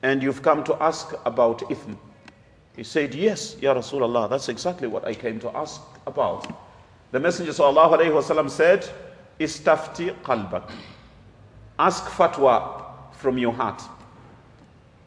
and 0.04 0.22
you've 0.22 0.44
come 0.44 0.64
to 0.66 0.76
ask 0.76 1.14
about 1.26 1.62
ithm. 1.62 1.98
He 2.76 2.84
said, 2.84 3.16
Yes, 3.16 3.58
Ya 3.60 3.74
Rasulullah, 3.74 4.30
that's 4.30 4.50
exactly 4.50 4.88
what 4.88 5.04
I 5.04 5.16
came 5.16 5.40
to 5.40 5.50
ask 5.58 5.82
about. 6.06 6.56
The 7.12 7.20
Messenger 7.20 7.54
وسلم, 7.54 8.52
said, 8.52 8.88
Istafti 9.40 10.14
qalbak. 10.22 10.70
Ask 11.80 12.04
fatwa 12.06 12.84
from 13.14 13.40
your 13.40 13.54
heart. 13.54 13.82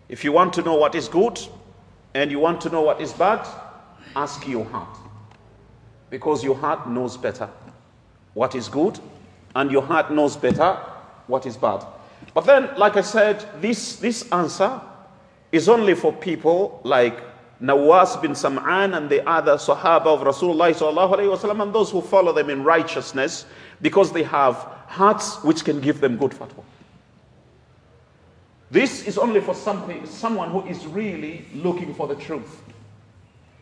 If 0.09 0.25
you 0.25 0.33
want 0.33 0.53
to 0.55 0.63
know 0.63 0.75
what 0.75 0.97
is 0.97 1.07
good 1.07 1.39
and 2.15 2.33
you 2.33 2.41
want 2.41 2.61
to 2.63 2.71
know 2.71 2.81
what 2.81 3.01
is 3.01 3.13
bad, 3.13 3.47
ask 4.17 4.49
your 4.49 4.65
heart 4.65 4.99
because 6.10 6.44
your 6.44 6.56
heart 6.56 6.90
knows 6.90 7.18
better 7.18 7.50
what 8.34 8.56
is 8.56 8.68
good 8.68 9.00
and 9.56 9.72
your 9.72 9.82
heart 9.82 10.12
knows 10.12 10.38
better 10.38 10.74
what 11.28 11.46
is 11.46 11.58
bad. 11.58 11.86
But 12.34 12.42
then, 12.46 12.70
like 12.78 12.96
I 12.96 13.02
said, 13.02 13.46
this, 13.62 13.98
this 13.98 14.32
answer 14.32 14.80
is 15.52 15.68
only 15.70 15.96
for 15.96 16.14
people 16.14 16.82
like 16.84 17.20
Nawas 17.62 18.22
bin 18.22 18.32
Sam'an 18.32 18.96
and 18.96 19.10
the 19.10 19.28
other 19.28 19.56
Sahaba 19.56 20.08
of 20.08 20.22
Rasulullah 20.22 21.62
and 21.62 21.74
those 21.74 21.92
who 21.92 22.02
follow 22.02 22.32
them 22.32 22.50
in 22.50 22.64
righteousness 22.64 23.46
because 23.82 24.12
they 24.12 24.24
have 24.24 24.56
hearts 24.88 25.44
which 25.44 25.66
can 25.66 25.82
give 25.82 26.00
them 26.00 26.18
good 26.18 26.32
fatwa. 26.32 26.64
This 28.70 29.08
is 29.08 29.18
only 29.18 29.42
for 29.42 29.56
something, 29.56 30.06
someone 30.06 30.52
who 30.52 30.66
is 30.66 30.86
really 30.86 31.46
looking 31.56 31.94
for 31.94 32.08
the 32.08 32.16
truth. 32.16 32.62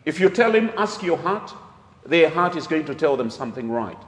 If 0.04 0.20
you 0.20 0.30
tell 0.30 0.52
him, 0.52 0.72
ask 0.78 1.04
your 1.04 1.18
heart, 1.18 1.54
their 2.07 2.29
heart 2.29 2.57
is 2.57 2.67
going 2.67 2.85
to 2.87 2.95
tell 2.95 3.17
them 3.17 3.31
something 3.31 3.71
right. 3.71 3.99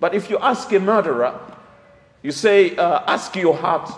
But 0.00 0.14
if 0.14 0.28
you 0.30 0.38
ask 0.38 0.72
a 0.72 0.80
murderer, 0.80 1.38
you 2.22 2.32
say, 2.32 2.76
uh, 2.76 3.02
ask 3.06 3.36
your 3.36 3.56
heart 3.56 3.88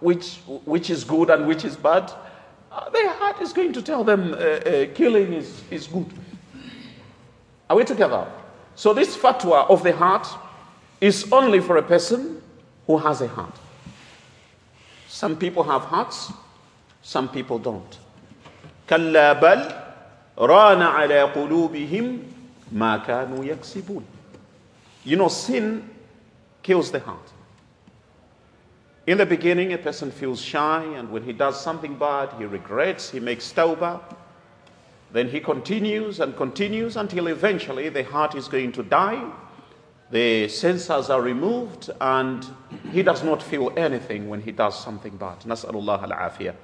which, 0.00 0.36
which 0.64 0.90
is 0.90 1.04
good 1.04 1.30
and 1.30 1.46
which 1.46 1.64
is 1.64 1.76
bad, 1.76 2.12
uh, 2.70 2.90
their 2.90 3.10
heart 3.10 3.40
is 3.40 3.52
going 3.52 3.72
to 3.72 3.82
tell 3.82 4.02
them 4.02 4.32
uh, 4.32 4.36
uh, 4.36 4.86
killing 4.94 5.32
is, 5.32 5.62
is 5.70 5.86
good. 5.86 6.06
Are 7.70 7.76
we 7.76 7.84
together? 7.84 8.26
So, 8.74 8.94
this 8.94 9.16
fatwa 9.16 9.68
of 9.68 9.82
the 9.82 9.92
heart 9.92 10.26
is 11.00 11.30
only 11.30 11.60
for 11.60 11.76
a 11.76 11.82
person 11.82 12.42
who 12.86 12.98
has 12.98 13.20
a 13.20 13.28
heart. 13.28 13.54
Some 15.08 15.36
people 15.36 15.62
have 15.64 15.82
hearts, 15.82 16.32
some 17.02 17.28
people 17.28 17.58
don't. 17.58 17.98
كلا 18.88 19.32
بل 19.40 19.74
ران 20.38 20.82
على 20.82 21.22
قلوبهم 21.22 22.18
ma 22.71 23.03
kanu 23.03 23.43
yaksibun. 23.43 24.03
You 25.03 25.15
know, 25.15 25.27
sin 25.27 25.89
kills 26.63 26.91
the 26.91 26.99
heart. 26.99 27.31
In 29.05 29.17
the 29.17 29.25
beginning, 29.25 29.71
a 29.71 29.77
person 29.77 30.11
feels 30.11 30.41
shy, 30.41 30.83
and 30.83 31.09
when 31.09 31.23
he 31.23 31.31
does 31.31 31.61
something 31.61 31.97
bad, 31.97 32.33
he 32.37 32.43
regrets, 32.43 33.09
he 33.09 33.21
makes 33.21 33.53
tawbah. 33.53 34.01
Then 35.13 35.29
he 35.29 35.39
continues 35.39 36.19
and 36.19 36.35
continues 36.35 36.97
until 36.97 37.27
eventually 37.27 37.87
the 37.87 38.03
heart 38.03 38.35
is 38.35 38.49
going 38.49 38.73
to 38.73 38.83
die, 38.83 39.31
the 40.11 40.45
sensors 40.47 41.09
are 41.09 41.21
removed, 41.21 41.89
and 42.01 42.45
he 42.91 43.03
does 43.03 43.23
not 43.23 43.41
feel 43.41 43.71
anything 43.77 44.27
when 44.27 44.41
he 44.41 44.51
does 44.51 44.77
something 44.77 45.15
bad. 45.15 45.39
Nas'alullah 45.39 46.03
al-afiyah. 46.03 46.55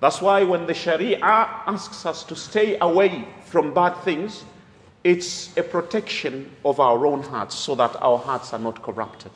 That's 0.00 0.20
why 0.20 0.42
when 0.42 0.66
the 0.66 0.74
Sharia 0.74 1.18
asks 1.22 2.04
us 2.04 2.24
to 2.24 2.36
stay 2.36 2.78
away 2.80 3.26
from 3.44 3.72
bad 3.72 3.94
things, 4.02 4.44
it's 5.06 5.56
a 5.56 5.62
protection 5.62 6.50
of 6.64 6.80
our 6.80 7.06
own 7.06 7.22
hearts 7.22 7.54
so 7.54 7.76
that 7.76 7.94
our 8.02 8.18
hearts 8.18 8.52
are 8.52 8.58
not 8.58 8.82
corrupted. 8.82 9.30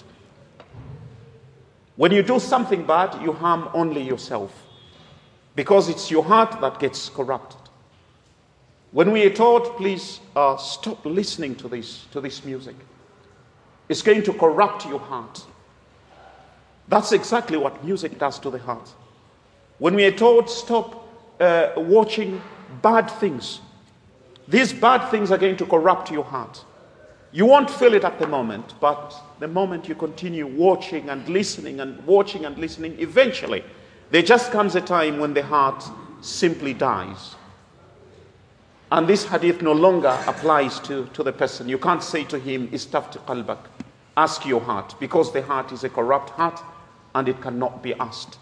When 1.94 2.10
you 2.10 2.24
do 2.24 2.40
something 2.40 2.84
bad, 2.84 3.22
you 3.22 3.32
harm 3.32 3.68
only 3.72 4.02
yourself 4.02 4.52
because 5.54 5.88
it's 5.88 6.10
your 6.10 6.24
heart 6.24 6.60
that 6.60 6.80
gets 6.80 7.08
corrupted. 7.08 7.60
When 8.90 9.12
we 9.12 9.24
are 9.26 9.30
taught, 9.30 9.76
please 9.76 10.18
uh, 10.34 10.56
stop 10.56 11.06
listening 11.06 11.54
to 11.56 11.68
this, 11.68 12.04
to 12.10 12.20
this 12.20 12.44
music. 12.44 12.74
It's 13.88 14.02
going 14.02 14.24
to 14.24 14.32
corrupt 14.32 14.86
your 14.86 14.98
heart. 14.98 15.46
That's 16.88 17.12
exactly 17.12 17.58
what 17.58 17.84
music 17.84 18.18
does 18.18 18.40
to 18.40 18.50
the 18.50 18.58
heart. 18.58 18.88
When 19.78 19.94
we 19.94 20.04
are 20.04 20.10
taught, 20.10 20.50
stop 20.50 21.06
uh, 21.38 21.68
watching 21.76 22.42
bad 22.82 23.08
things. 23.08 23.60
These 24.50 24.72
bad 24.72 25.08
things 25.10 25.30
are 25.30 25.38
going 25.38 25.56
to 25.58 25.66
corrupt 25.66 26.10
your 26.10 26.24
heart. 26.24 26.64
You 27.30 27.46
won't 27.46 27.70
feel 27.70 27.94
it 27.94 28.02
at 28.02 28.18
the 28.18 28.26
moment, 28.26 28.74
but 28.80 29.14
the 29.38 29.46
moment 29.46 29.88
you 29.88 29.94
continue 29.94 30.44
watching 30.44 31.08
and 31.08 31.26
listening 31.28 31.78
and 31.78 32.04
watching 32.04 32.44
and 32.44 32.58
listening, 32.58 32.96
eventually 32.98 33.62
there 34.10 34.22
just 34.22 34.50
comes 34.50 34.74
a 34.74 34.80
time 34.80 35.20
when 35.20 35.34
the 35.34 35.44
heart 35.44 35.88
simply 36.20 36.74
dies. 36.74 37.36
And 38.90 39.06
this 39.06 39.24
hadith 39.24 39.62
no 39.62 39.72
longer 39.72 40.18
applies 40.26 40.80
to, 40.80 41.06
to 41.12 41.22
the 41.22 41.32
person. 41.32 41.68
You 41.68 41.78
can't 41.78 42.02
say 42.02 42.24
to 42.24 42.38
him, 42.38 42.66
Istafti 42.68 43.24
qalbak, 43.24 43.58
ask 44.16 44.44
your 44.44 44.60
heart, 44.60 44.96
because 44.98 45.32
the 45.32 45.42
heart 45.42 45.70
is 45.70 45.84
a 45.84 45.88
corrupt 45.88 46.30
heart 46.30 46.60
and 47.14 47.28
it 47.28 47.40
cannot 47.40 47.84
be 47.84 47.94
asked. 47.94 48.38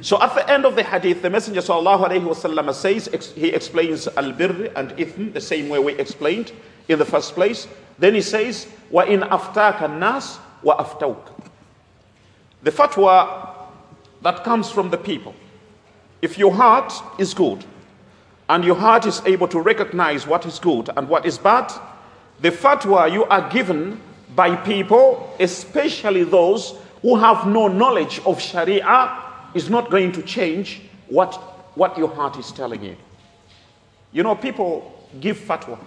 So 0.00 0.20
at 0.20 0.34
the 0.34 0.48
end 0.50 0.66
of 0.66 0.76
the 0.76 0.82
hadith, 0.82 1.22
the 1.22 1.30
Messenger 1.30 1.60
وسلم, 1.60 2.74
says, 2.74 3.32
he 3.34 3.48
explains 3.48 4.06
al-birr 4.08 4.70
and 4.76 4.90
ithm 4.92 5.32
the 5.32 5.40
same 5.40 5.68
way 5.68 5.78
we 5.78 5.94
explained 5.94 6.52
in 6.88 6.98
the 6.98 7.04
first 7.04 7.32
place. 7.34 7.66
Then 7.98 8.14
he 8.14 8.20
says, 8.20 8.66
وَإِنْ 8.92 9.28
أَفْتَاكَ 9.28 9.78
النَّاسِ 9.78 10.38
وَأَفْتَوْكَ 10.64 11.40
The 12.62 12.70
fatwa 12.70 13.56
that 14.22 14.44
comes 14.44 14.70
from 14.70 14.90
the 14.90 14.98
people. 14.98 15.34
If 16.20 16.38
your 16.38 16.52
heart 16.52 16.92
is 17.18 17.32
good, 17.32 17.64
and 18.48 18.64
your 18.64 18.74
heart 18.76 19.06
is 19.06 19.22
able 19.24 19.48
to 19.48 19.60
recognize 19.60 20.26
what 20.26 20.44
is 20.44 20.58
good 20.58 20.90
and 20.96 21.08
what 21.08 21.24
is 21.24 21.38
bad, 21.38 21.72
the 22.40 22.50
fatwa 22.50 23.10
you 23.10 23.24
are 23.24 23.48
given 23.50 24.00
by 24.34 24.54
people, 24.56 25.34
especially 25.40 26.24
those 26.24 26.74
who 27.02 27.16
have 27.16 27.46
no 27.46 27.68
knowledge 27.68 28.20
of 28.26 28.40
Sharia, 28.40 29.22
is 29.53 29.69
not 29.69 29.89
going 29.89 30.11
to 30.13 30.21
change 30.21 30.81
what, 31.07 31.35
what 31.75 31.97
your 31.97 32.09
heart 32.09 32.37
is 32.37 32.51
telling 32.51 32.83
you. 32.83 32.95
You 34.11 34.23
know, 34.23 34.35
people 34.35 35.07
give 35.19 35.37
fatwa. 35.37 35.77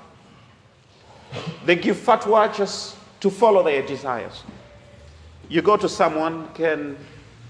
They 1.65 1.77
give 1.77 1.97
fatwa 1.97 2.55
just 2.55 2.97
to 3.21 3.31
follow 3.31 3.63
their 3.63 3.83
desires. 3.87 4.43
You 5.49 5.63
go 5.63 5.77
to 5.77 5.89
someone, 5.89 6.49
can, 6.55 6.97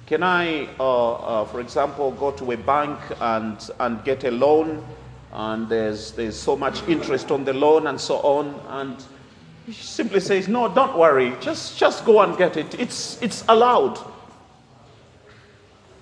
can 0.07 0.22
I, 0.22 0.68
uh, 0.79 1.12
uh, 1.12 1.44
for 1.46 1.61
example, 1.61 2.11
go 2.12 2.31
to 2.33 2.53
a 2.53 2.57
bank 2.57 2.98
and, 3.20 3.59
and 3.81 4.05
get 4.05 4.25
a 4.25 4.31
loan? 4.31 4.85
And 5.33 5.68
there's, 5.68 6.12
there's 6.12 6.38
so 6.38 6.57
much 6.57 6.87
interest 6.88 7.31
on 7.31 7.44
the 7.44 7.55
loan 7.55 7.87
and 7.87 8.01
so 8.01 8.16
on. 8.16 8.61
And 8.68 9.03
he 9.66 9.72
simply 9.72 10.20
says, 10.20 10.48
No, 10.48 10.68
don't 10.68 10.96
worry, 10.96 11.35
just, 11.40 11.79
just 11.79 12.05
go 12.05 12.20
and 12.20 12.37
get 12.37 12.57
it. 12.57 12.79
It's, 12.79 13.20
it's 13.22 13.44
allowed. 13.48 13.98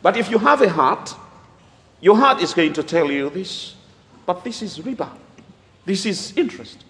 But 0.03 0.17
if 0.17 0.31
you 0.31 0.39
have 0.39 0.63
a 0.63 0.69
heart, 0.69 1.15
your 2.01 2.17
heart 2.17 2.41
is 2.43 2.55
going 2.55 2.73
to 2.75 2.83
tell 2.83 3.11
you 3.11 3.31
this, 3.31 3.75
but 4.27 4.45
this 4.45 4.63
is 4.63 4.79
riba. 4.79 5.11
This 5.85 6.07
is 6.07 6.37
interest. 6.37 6.85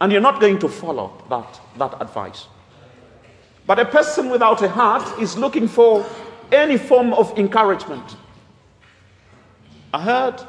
And 0.00 0.12
you're 0.12 0.20
not 0.20 0.40
going 0.40 0.58
to 0.60 0.68
follow 0.68 1.22
that, 1.30 1.60
that 1.78 2.00
advice. 2.00 2.46
But 3.66 3.78
a 3.78 3.84
person 3.84 4.30
without 4.30 4.62
a 4.62 4.68
heart 4.68 5.18
is 5.20 5.36
looking 5.38 5.66
for 5.66 6.04
any 6.52 6.76
form 6.76 7.14
of 7.14 7.36
encouragement. 7.38 8.16
I 9.92 10.00
heard 10.00 10.42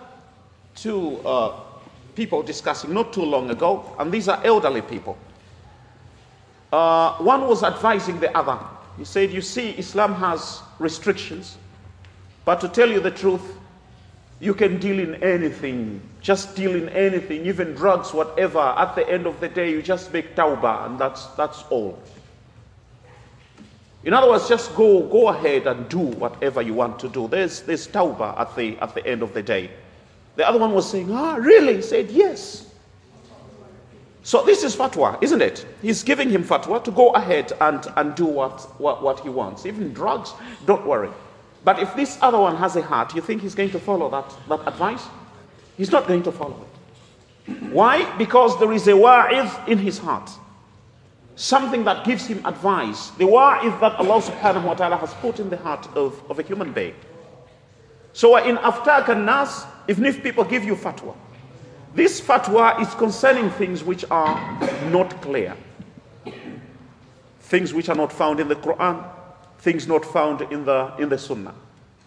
two 0.75 1.17
uh, 1.25 1.59
people 2.15 2.43
discussing 2.43 2.93
not 2.93 3.13
too 3.13 3.23
long 3.23 3.49
ago, 3.49 3.95
and 3.99 4.11
these 4.11 4.27
are 4.27 4.41
elderly 4.43 4.81
people. 4.81 5.17
Uh, 6.71 7.13
one 7.17 7.47
was 7.47 7.63
advising 7.63 8.19
the 8.19 8.35
other. 8.37 8.59
He 8.97 9.05
said, 9.05 9.31
You 9.31 9.41
see, 9.41 9.71
Islam 9.71 10.13
has 10.15 10.61
restrictions, 10.79 11.57
but 12.45 12.61
to 12.61 12.67
tell 12.67 12.89
you 12.89 12.99
the 12.99 13.11
truth, 13.11 13.57
you 14.39 14.53
can 14.53 14.79
deal 14.79 14.99
in 14.99 15.15
anything, 15.23 16.01
just 16.21 16.55
deal 16.55 16.75
in 16.75 16.89
anything, 16.89 17.45
even 17.45 17.73
drugs, 17.73 18.13
whatever. 18.13 18.59
At 18.59 18.95
the 18.95 19.09
end 19.09 19.25
of 19.25 19.39
the 19.39 19.47
day, 19.47 19.71
you 19.71 19.81
just 19.81 20.11
make 20.11 20.35
tawbah, 20.35 20.85
and 20.85 20.99
that's, 20.99 21.27
that's 21.37 21.63
all. 21.69 21.97
In 24.03 24.13
other 24.13 24.29
words, 24.29 24.47
just 24.47 24.75
go, 24.75 25.01
go 25.07 25.29
ahead 25.29 25.65
and 25.65 25.89
do 25.89 25.99
whatever 25.99 26.61
you 26.61 26.73
want 26.73 26.99
to 26.99 27.09
do. 27.09 27.27
There's, 27.27 27.61
there's 27.61 27.87
tawbah 27.87 28.39
at 28.39 28.55
the, 28.55 28.77
at 28.79 28.93
the 28.93 29.05
end 29.05 29.23
of 29.23 29.33
the 29.33 29.41
day. 29.41 29.71
The 30.35 30.47
other 30.47 30.59
one 30.59 30.73
was 30.73 30.89
saying, 30.89 31.11
Ah, 31.11 31.35
really? 31.35 31.77
He 31.77 31.81
said, 31.81 32.11
Yes. 32.11 32.71
So 34.25 34.43
this 34.43 34.63
is 34.63 34.75
fatwa, 34.75 35.21
isn't 35.21 35.39
it? 35.43 35.67
He's 35.83 36.01
giving 36.01 36.31
him 36.31 36.43
fatwa 36.43 36.83
to 36.83 36.89
go 36.89 37.11
ahead 37.11 37.53
and, 37.61 37.85
and 37.95 38.15
do 38.15 38.25
what, 38.25 38.59
what, 38.81 39.03
what 39.03 39.19
he 39.19 39.29
wants. 39.29 39.67
Even 39.67 39.93
drugs, 39.93 40.33
don't 40.65 40.83
worry. 40.87 41.11
But 41.63 41.77
if 41.77 41.95
this 41.95 42.17
other 42.23 42.39
one 42.39 42.55
has 42.55 42.75
a 42.75 42.81
heart, 42.81 43.13
you 43.13 43.21
think 43.21 43.43
he's 43.43 43.53
going 43.53 43.69
to 43.69 43.79
follow 43.79 44.09
that, 44.09 44.35
that 44.49 44.67
advice? 44.67 45.03
He's 45.77 45.91
not 45.91 46.07
going 46.07 46.23
to 46.23 46.31
follow 46.31 46.59
it. 46.65 47.53
Why? 47.71 48.17
Because 48.17 48.57
there 48.59 48.73
is 48.73 48.87
a 48.87 48.97
wa'id 48.97 49.69
in 49.69 49.77
his 49.77 49.99
heart. 49.99 50.31
Something 51.35 51.83
that 51.83 52.03
gives 52.03 52.25
him 52.25 52.43
advice. 52.47 53.11
The 53.11 53.25
wa'id 53.25 53.79
that 53.79 53.93
Allah 53.99 54.23
subhanahu 54.23 54.63
wa 54.63 54.73
ta'ala 54.73 54.97
has 54.97 55.13
put 55.13 55.39
in 55.39 55.51
the 55.51 55.57
heart 55.57 55.87
of, 55.95 56.19
of 56.31 56.39
a 56.39 56.41
human 56.41 56.73
being. 56.73 56.95
So 58.13 58.37
in 58.37 58.57
aftak 58.57 59.05
nas, 59.23 59.65
even 59.87 60.05
if 60.05 60.23
people 60.23 60.45
give 60.45 60.63
you 60.63 60.75
fatwa, 60.75 61.15
this 61.95 62.19
fatwa 62.19 62.79
is 62.81 62.93
concerning 62.95 63.49
things 63.51 63.83
which 63.83 64.03
are 64.11 64.35
not 64.91 65.21
clear. 65.21 65.55
Things 67.39 67.73
which 67.73 67.89
are 67.89 67.95
not 67.95 68.11
found 68.11 68.39
in 68.39 68.49
the 68.49 68.55
Quran, 68.55 69.03
things 69.59 69.87
not 69.87 70.03
found 70.03 70.41
in 70.41 70.65
the, 70.65 70.93
in 70.99 71.09
the 71.09 71.17
Sunnah. 71.17 71.53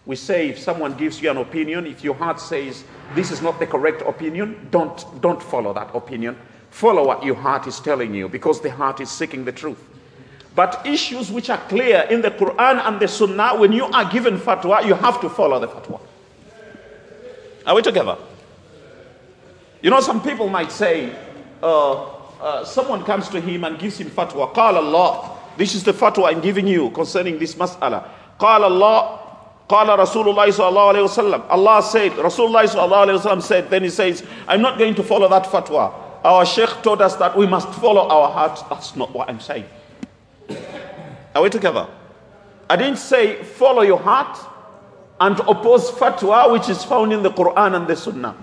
We 0.05 0.15
say 0.15 0.49
if 0.49 0.59
someone 0.59 0.95
gives 0.95 1.21
you 1.21 1.29
an 1.29 1.37
opinion, 1.37 1.85
if 1.85 2.03
your 2.03 2.15
heart 2.15 2.39
says 2.39 2.83
this 3.15 3.31
is 3.31 3.41
not 3.41 3.59
the 3.59 3.67
correct 3.67 4.01
opinion, 4.03 4.67
don't, 4.71 5.21
don't 5.21 5.41
follow 5.41 5.73
that 5.73 5.93
opinion. 5.95 6.37
Follow 6.71 7.05
what 7.05 7.23
your 7.23 7.35
heart 7.35 7.67
is 7.67 7.79
telling 7.79 8.13
you 8.13 8.29
because 8.29 8.61
the 8.61 8.71
heart 8.71 9.01
is 9.01 9.09
seeking 9.09 9.43
the 9.43 9.51
truth. 9.51 9.83
But 10.55 10.85
issues 10.85 11.31
which 11.31 11.49
are 11.49 11.57
clear 11.69 12.05
in 12.09 12.21
the 12.21 12.31
Quran 12.31 12.85
and 12.85 12.99
the 12.99 13.07
Sunnah, 13.07 13.57
when 13.57 13.71
you 13.71 13.85
are 13.85 14.11
given 14.11 14.37
fatwa, 14.37 14.85
you 14.85 14.93
have 14.93 15.19
to 15.21 15.29
follow 15.29 15.59
the 15.59 15.67
fatwa. 15.67 15.99
Are 17.65 17.75
we 17.75 17.81
together? 17.81 18.17
You 19.81 19.89
know, 19.89 20.01
some 20.01 20.21
people 20.21 20.49
might 20.49 20.71
say, 20.71 21.15
uh, 21.63 22.03
uh, 22.41 22.65
someone 22.65 23.03
comes 23.03 23.29
to 23.29 23.39
him 23.39 23.63
and 23.63 23.79
gives 23.79 23.97
him 23.97 24.09
fatwa. 24.09 24.53
Qala 24.53 24.77
Allah. 24.77 25.37
This 25.57 25.75
is 25.75 25.83
the 25.83 25.93
fatwa 25.93 26.29
I'm 26.33 26.41
giving 26.41 26.67
you 26.67 26.89
concerning 26.91 27.39
this 27.39 27.55
mas'ala. 27.55 28.09
Qala 28.39 28.63
Allah. 28.63 29.19
Qala 29.69 29.97
Rasulullah 29.97 30.47
sallallahu 30.47 30.95
alayhi 30.95 31.07
wasallam. 31.07 31.45
Allah 31.49 31.83
said, 31.83 32.11
Rasulullah 32.13 32.63
sallallahu 32.63 33.07
alayhi 33.07 33.19
wasallam 33.19 33.41
said, 33.41 33.69
then 33.69 33.83
he 33.83 33.89
says, 33.89 34.25
I'm 34.47 34.61
not 34.61 34.77
going 34.79 34.95
to 34.95 35.03
follow 35.03 35.29
that 35.29 35.43
fatwa. 35.43 35.93
Our 36.23 36.45
sheikh 36.45 36.81
told 36.81 37.01
us 37.01 37.15
that 37.17 37.37
we 37.37 37.45
must 37.45 37.69
follow 37.75 38.07
our 38.07 38.31
heart. 38.31 38.63
That's 38.69 38.95
not 38.95 39.13
what 39.13 39.29
I'm 39.29 39.39
saying. 39.39 39.65
Are 41.35 41.41
we 41.43 41.49
together? 41.49 41.87
I 42.69 42.75
didn't 42.75 42.97
say 42.97 43.41
follow 43.43 43.83
your 43.83 43.99
heart 43.99 44.37
and 45.21 45.39
oppose 45.41 45.91
fatwa 45.91 46.51
which 46.51 46.67
is 46.67 46.83
found 46.83 47.13
in 47.13 47.23
the 47.23 47.29
Quran 47.31 47.75
and 47.75 47.87
the 47.87 47.95
Sunnah. 47.95 48.35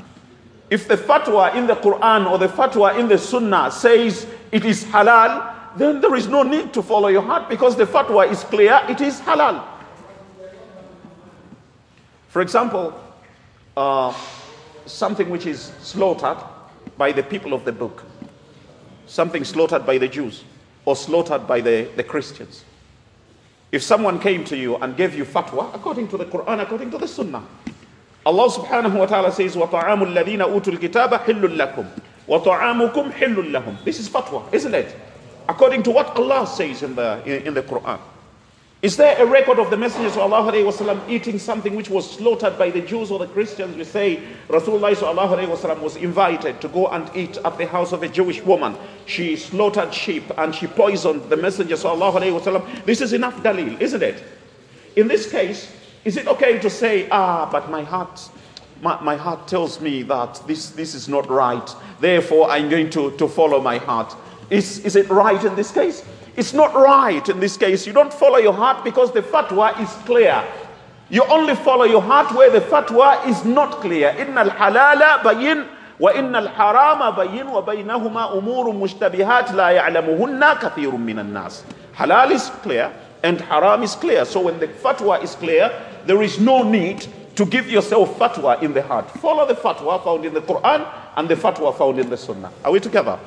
If 0.69 0.89
the 0.89 0.97
fatwa 0.97 1.55
in 1.55 1.67
the 1.67 1.77
Quran 1.77 2.31
or 2.31 2.39
the 2.39 2.49
fatwa 2.49 2.99
in 2.99 3.09
the 3.09 3.19
Sunnah 3.19 3.71
says 3.71 4.27
it 4.51 4.65
is 4.65 4.85
halal, 4.85 5.55
then 5.77 6.01
there 6.01 6.15
is 6.15 6.27
no 6.27 6.43
need 6.43 6.73
to 6.75 6.83
follow 6.83 7.09
your 7.09 7.23
heart 7.23 7.49
because 7.49 7.77
the 7.77 7.85
fatwa 7.87 8.31
is 8.31 8.43
clear, 8.45 8.81
it 8.89 9.01
is 9.01 9.21
halal. 9.21 9.65
For 12.29 12.43
example, 12.43 12.99
uh, 13.77 14.13
something 14.87 15.31
which 15.31 15.47
is 15.47 15.73
slaughtered 15.81 16.39
by 16.97 17.13
the 17.13 17.23
people 17.23 17.53
of 17.53 17.65
the 17.65 17.73
book, 17.73 18.05
something 19.07 19.45
slaughtered 19.45 19.87
by 19.87 19.99
the 19.99 20.09
Jews 20.09 20.45
or 20.85 20.97
slaughtered 20.97 21.47
by 21.47 21.61
the, 21.61 21.89
the 21.97 22.03
Christians. 22.03 22.65
If 23.71 23.83
someone 23.83 24.19
came 24.19 24.45
to 24.45 24.57
you 24.57 24.77
and 24.77 24.97
gave 24.97 25.15
you 25.15 25.25
fatwa 25.25 25.75
according 25.75 26.09
to 26.09 26.17
the 26.17 26.25
Quran, 26.25 26.61
according 26.63 26.91
to 26.93 26.99
the 26.99 27.09
Sunnah, 27.09 27.45
Allah 28.26 28.50
subhanahu 28.52 29.00
wa 29.00 29.06
ta'ala 29.08 29.32
says, 29.32 29.56
وَطَعَامُ 29.56 30.14
الَّذِينَ 30.14 30.42
أُوتُوا 30.42 30.78
الْكِتَابَ 30.78 31.24
حِلٌّ 31.26 31.58
لَكُمْ 31.58 31.86
وَطَعَامُكُمْ 32.28 33.12
حِلٌّ 33.14 33.36
لَهُمْ 33.52 33.84
This 33.84 34.00
is 34.00 34.08
fatwa, 34.08 34.44
isn't 34.54 34.76
it? 34.76 34.96
According 35.50 35.84
to 35.84 35.92
what 35.92 36.16
Allah 36.16 36.46
says 36.46 36.84
in 36.84 36.96
the, 36.96 37.22
in, 37.26 37.48
in 37.48 37.54
the 37.54 37.64
Quran. 37.64 38.00
Is 38.82 38.98
there 38.98 39.16
a 39.22 39.26
record 39.28 39.60
of 39.60 39.70
the 39.70 39.78
Messenger 39.78 40.10
sallallahu 40.10 40.52
alaihi 40.54 40.66
wasallam 40.66 41.08
eating 41.08 41.38
something 41.38 41.76
which 41.76 41.92
was 41.92 42.10
slaughtered 42.10 42.58
by 42.58 42.72
the 42.72 42.82
Jews 42.82 43.12
or 43.12 43.20
the 43.20 43.28
Christians? 43.28 43.78
We 43.78 43.84
say 43.84 44.20
Rasulullah 44.48 44.96
sallallahu 44.96 45.38
alaihi 45.38 45.56
wasallam 45.56 45.82
was 45.82 45.98
invited 45.98 46.60
to 46.62 46.68
go 46.68 46.88
and 46.88 47.08
eat 47.16 47.38
at 47.46 47.60
the 47.60 47.68
house 47.68 47.92
of 47.92 48.02
a 48.02 48.08
Jewish 48.08 48.42
woman. 48.42 48.76
She 49.06 49.36
slaughtered 49.36 49.94
sheep 49.94 50.24
and 50.36 50.56
she 50.56 50.66
poisoned 50.66 51.30
the 51.30 51.38
Messenger 51.38 51.76
sallallahu 51.76 52.22
alaihi 52.22 52.40
wasallam. 52.40 52.86
This 52.86 53.02
is 53.02 53.14
enough 53.14 53.36
dalil, 53.44 53.80
isn't 53.80 54.02
it? 54.02 54.24
In 54.96 55.08
this 55.08 55.30
case, 55.30 55.72
is 56.06 56.18
it 56.18 56.28
okay 56.28 56.60
to 56.60 56.70
say, 56.70 57.08
ah, 57.12 57.48
but 57.52 57.70
my 57.70 57.84
heart, 57.84 58.30
my, 58.82 59.00
my 59.02 59.16
heart 59.16 59.48
tells 59.48 59.80
me 59.80 60.04
that 60.04 60.42
this, 60.48 60.72
this 60.72 60.96
is 60.96 61.08
not 61.08 61.30
right. 61.30 61.70
Therefore, 62.00 62.50
I'm 62.50 62.70
going 62.70 62.90
to, 62.92 63.12
to 63.18 63.28
follow 63.28 63.62
my 63.62 63.78
heart. 63.78 64.16
Is, 64.50 64.80
is 64.80 64.96
it 64.96 65.08
right 65.10 65.44
in 65.44 65.56
this 65.56 65.72
case? 65.72 66.04
It's 66.36 66.54
not 66.54 66.74
right 66.74 67.28
in 67.30 67.40
this 67.40 67.58
case. 67.58 67.86
You 67.86 67.94
don't 67.94 68.14
follow 68.14 68.38
your 68.38 68.54
heart 68.54 68.84
because 68.84 69.12
the 69.12 69.22
fatwa 69.22 69.80
is 69.80 69.90
clear. 70.06 70.44
You 71.10 71.24
only 71.26 71.56
follow 71.56 71.84
your 71.84 72.02
heart 72.02 72.34
where 72.34 72.50
the 72.50 72.62
fatwa 72.62 73.28
is 73.28 73.44
not 73.46 73.82
clear. 73.82 74.12
إن 74.18 74.38
الحلال 74.38 75.24
بين 75.24 75.66
وإن 76.00 76.36
الحرام 76.36 77.12
بين 77.16 77.48
وبينهما 77.48 78.34
أمور 78.38 78.72
مشتبهات 78.72 79.52
لا 79.52 79.70
يعلمهن 79.70 80.54
كثير 80.54 80.92
من 80.92 81.20
الناس. 81.20 81.64
Halal 81.96 82.32
is 82.32 82.50
clear 82.64 82.92
and 83.24 83.40
haram 83.42 83.84
is 83.84 83.96
clear. 83.96 84.26
So 84.26 84.42
when 84.42 84.58
the 84.60 84.68
fatwa 84.68 85.22
is 85.22 85.36
clear, 85.36 85.70
there 86.07 86.23
is 86.23 86.39
no 86.39 86.63
need 86.63 87.07
to 87.37 87.45
give 87.45 87.71
yourself 87.71 88.19
fatwa 88.19 88.63
in 88.63 88.73
the 88.73 88.83
heart. 88.83 89.11
Follow 89.11 89.47
the 89.47 89.55
fatwa 89.55 90.03
found 90.03 90.25
in 90.25 90.33
the 90.35 90.41
Quran 90.41 90.87
and 91.17 91.29
the 91.29 91.35
fatwa 91.37 91.77
found 91.77 91.99
in 91.99 92.09
the 92.09 92.17
Sunnah. 92.17 92.53
Are 92.65 92.73
we 92.73 92.81
together? 92.81 93.19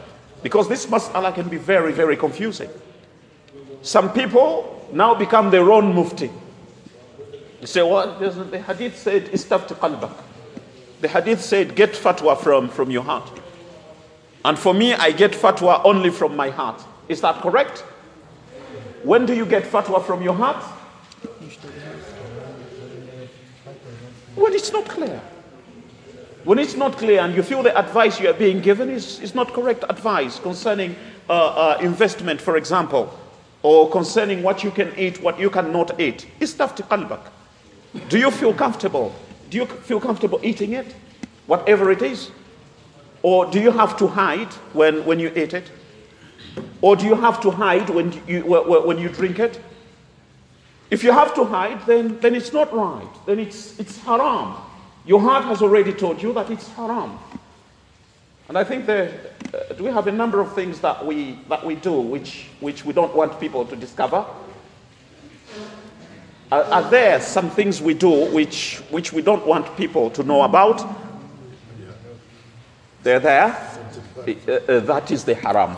Because 0.41 0.67
this 0.67 0.85
mas'ala 0.85 1.33
can 1.33 1.47
be 1.47 1.57
very, 1.57 1.91
very 1.91 2.15
confusing. 2.17 2.69
Some 3.81 4.11
people 4.11 4.87
now 4.91 5.13
become 5.13 5.51
their 5.51 5.71
own 5.71 5.93
mufti. 5.93 6.31
You 7.61 7.67
say, 7.67 7.81
well, 7.81 8.17
the 8.17 8.61
hadith 8.61 8.97
said, 8.97 9.25
istafti 9.25 9.75
qalbak. 9.75 10.13
The 11.01 11.07
hadith 11.07 11.41
said, 11.41 11.75
get 11.75 11.91
fatwa 11.91 12.37
from, 12.37 12.69
from 12.69 12.89
your 12.89 13.03
heart. 13.03 13.29
And 14.45 14.57
for 14.57 14.73
me, 14.73 14.93
I 14.93 15.11
get 15.11 15.31
fatwa 15.31 15.81
only 15.83 16.09
from 16.09 16.35
my 16.35 16.49
heart. 16.49 16.81
Is 17.09 17.21
that 17.21 17.41
correct? 17.41 17.79
When 19.03 19.25
do 19.25 19.33
you 19.33 19.45
get 19.45 19.63
fatwa 19.63 20.03
from 20.03 20.21
your 20.21 20.33
heart? 20.33 20.63
When 24.35 24.53
it's 24.53 24.71
not 24.71 24.87
clear. 24.87 25.21
When 26.45 26.57
it's 26.57 26.75
not 26.75 26.97
clear 26.97 27.19
and 27.21 27.35
you 27.35 27.43
feel 27.43 27.63
the 27.63 27.77
advice 27.77 28.19
you 28.19 28.29
are 28.29 28.33
being 28.33 28.61
given 28.61 28.89
is, 28.89 29.19
is 29.19 29.35
not 29.35 29.53
correct 29.53 29.83
advice 29.89 30.39
concerning 30.39 30.95
uh, 31.29 31.33
uh, 31.33 31.77
investment, 31.81 32.39
for 32.41 32.55
example, 32.57 33.13
or 33.61 33.89
concerning 33.89 34.41
what 34.41 34.63
you 34.63 34.71
can 34.71 34.97
eat, 34.97 35.21
what 35.21 35.39
you 35.39 35.49
cannot 35.49 35.99
eat. 35.99 36.27
Istafti 36.39 36.87
qalbak. 36.87 37.19
Do 38.07 38.17
you 38.17 38.31
feel 38.31 38.53
comfortable? 38.53 39.13
Do 39.49 39.57
you 39.57 39.65
feel 39.65 39.99
comfortable 39.99 40.39
eating 40.43 40.73
it? 40.73 40.95
Whatever 41.47 41.91
it 41.91 42.01
is? 42.01 42.31
Or 43.21 43.45
do 43.45 43.59
you 43.59 43.71
have 43.71 43.97
to 43.97 44.07
hide 44.07 44.53
when, 44.73 45.03
when 45.05 45.19
you 45.19 45.31
eat 45.35 45.53
it? 45.53 45.69
Or 46.81 46.95
do 46.95 47.05
you 47.05 47.15
have 47.15 47.41
to 47.41 47.51
hide 47.51 47.89
when 47.89 48.13
you, 48.27 48.41
when 48.43 48.97
you 48.97 49.09
drink 49.09 49.39
it? 49.39 49.59
If 50.89 51.03
you 51.03 51.11
have 51.11 51.35
to 51.35 51.45
hide, 51.45 51.85
then, 51.85 52.19
then 52.19 52.33
it's 52.33 52.51
not 52.51 52.73
right. 52.73 53.07
Then 53.25 53.39
it's, 53.39 53.79
it's 53.79 53.99
haram. 53.99 54.55
Your 55.05 55.21
heart 55.21 55.45
has 55.45 55.61
already 55.61 55.93
told 55.93 56.21
you 56.21 56.33
that 56.33 56.49
it's 56.49 56.67
haram. 56.69 57.19
And 58.47 58.57
I 58.57 58.63
think 58.63 58.87
there, 58.87 59.13
uh, 59.53 59.75
we 59.79 59.85
have 59.85 60.07
a 60.07 60.11
number 60.11 60.41
of 60.41 60.53
things 60.55 60.79
that 60.79 61.05
we, 61.05 61.39
that 61.49 61.63
we 61.63 61.75
do 61.75 62.01
which, 62.01 62.47
which 62.59 62.83
we 62.83 62.93
don't 62.93 63.15
want 63.15 63.39
people 63.39 63.63
to 63.65 63.75
discover. 63.75 64.25
Are, 66.51 66.63
are 66.63 66.89
there 66.89 67.21
some 67.21 67.51
things 67.51 67.79
we 67.79 67.93
do 67.93 68.33
which, 68.33 68.81
which 68.89 69.13
we 69.13 69.21
don't 69.21 69.45
want 69.45 69.77
people 69.77 70.09
to 70.09 70.23
know 70.23 70.41
about? 70.41 70.83
They're 73.03 73.19
there. 73.19 73.55
Uh, 74.17 74.51
uh, 74.51 74.79
that 74.81 75.11
is 75.11 75.23
the 75.23 75.35
haram. 75.35 75.73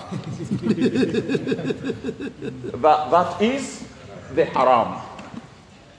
that, 2.82 3.12
that 3.12 3.42
is 3.42 3.91
the 4.36 4.46
haram. 4.46 5.00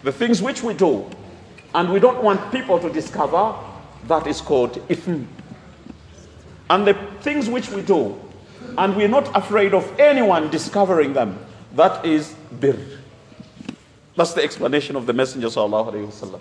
The 0.03 0.13
things 0.13 0.43
which 0.43 0.63
we 0.63 0.75
do 0.75 1.09
and 1.75 1.93
we 1.93 2.01
don't 2.01 2.23
want 2.23 2.53
people 2.53 2.79
to 2.79 2.91
discover, 2.91 3.55
that 4.07 4.27
is 4.27 4.41
called 4.41 4.75
ithm. 4.89 5.27
And 6.69 6.87
the 6.87 6.95
things 7.21 7.49
which 7.49 7.71
we 7.71 7.83
do, 7.83 8.19
and 8.79 8.97
we're 8.97 9.09
not 9.09 9.35
afraid 9.37 9.75
of 9.75 9.99
anyone 9.99 10.51
discovering 10.51 11.13
them, 11.13 11.39
that 11.75 12.05
is 12.05 12.35
bir. 12.61 12.79
That's 14.17 14.35
the 14.35 14.43
explanation 14.43 14.97
of 14.97 15.07
the 15.07 15.13
Messenger 15.13 15.49
sallallahu 15.49 15.93
alaihi 15.93 16.07
wasallam. 16.07 16.41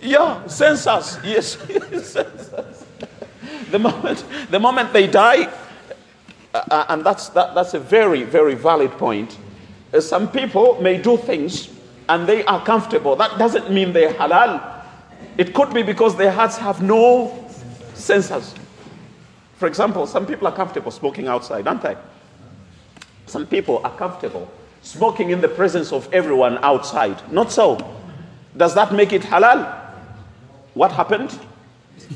Yeah, 0.00 0.46
census. 0.46 1.18
Yes, 1.24 1.56
census. 2.08 2.84
The 3.70 3.78
moment, 3.78 4.24
the 4.50 4.60
moment 4.60 4.92
they 4.92 5.06
die, 5.06 5.52
uh, 6.54 6.84
and 6.88 7.04
that's 7.04 7.28
that, 7.30 7.54
that's 7.54 7.74
a 7.74 7.80
very 7.80 8.22
very 8.22 8.54
valid 8.54 8.90
point. 8.92 9.36
Uh, 9.92 10.00
some 10.00 10.30
people 10.30 10.80
may 10.80 11.00
do 11.00 11.16
things 11.16 11.70
and 12.08 12.26
they 12.26 12.44
are 12.44 12.64
comfortable. 12.64 13.16
That 13.16 13.38
doesn't 13.38 13.70
mean 13.70 13.92
they're 13.92 14.14
halal. 14.14 14.82
It 15.36 15.54
could 15.54 15.72
be 15.72 15.82
because 15.82 16.16
their 16.16 16.30
hearts 16.30 16.56
have 16.58 16.82
no 16.82 17.48
sensors. 17.94 18.54
For 19.56 19.66
example, 19.66 20.06
some 20.06 20.26
people 20.26 20.46
are 20.48 20.54
comfortable 20.54 20.90
smoking 20.90 21.28
outside, 21.28 21.66
aren't 21.66 21.82
they? 21.82 21.96
Some 23.26 23.46
people 23.46 23.80
are 23.84 23.96
comfortable 23.96 24.50
smoking 24.82 25.30
in 25.30 25.40
the 25.40 25.48
presence 25.48 25.92
of 25.92 26.12
everyone 26.12 26.58
outside. 26.62 27.20
Not 27.32 27.52
so. 27.52 27.78
Does 28.56 28.74
that 28.74 28.92
make 28.92 29.12
it 29.12 29.22
halal? 29.22 29.94
What 30.74 30.92
happened? 30.92 31.38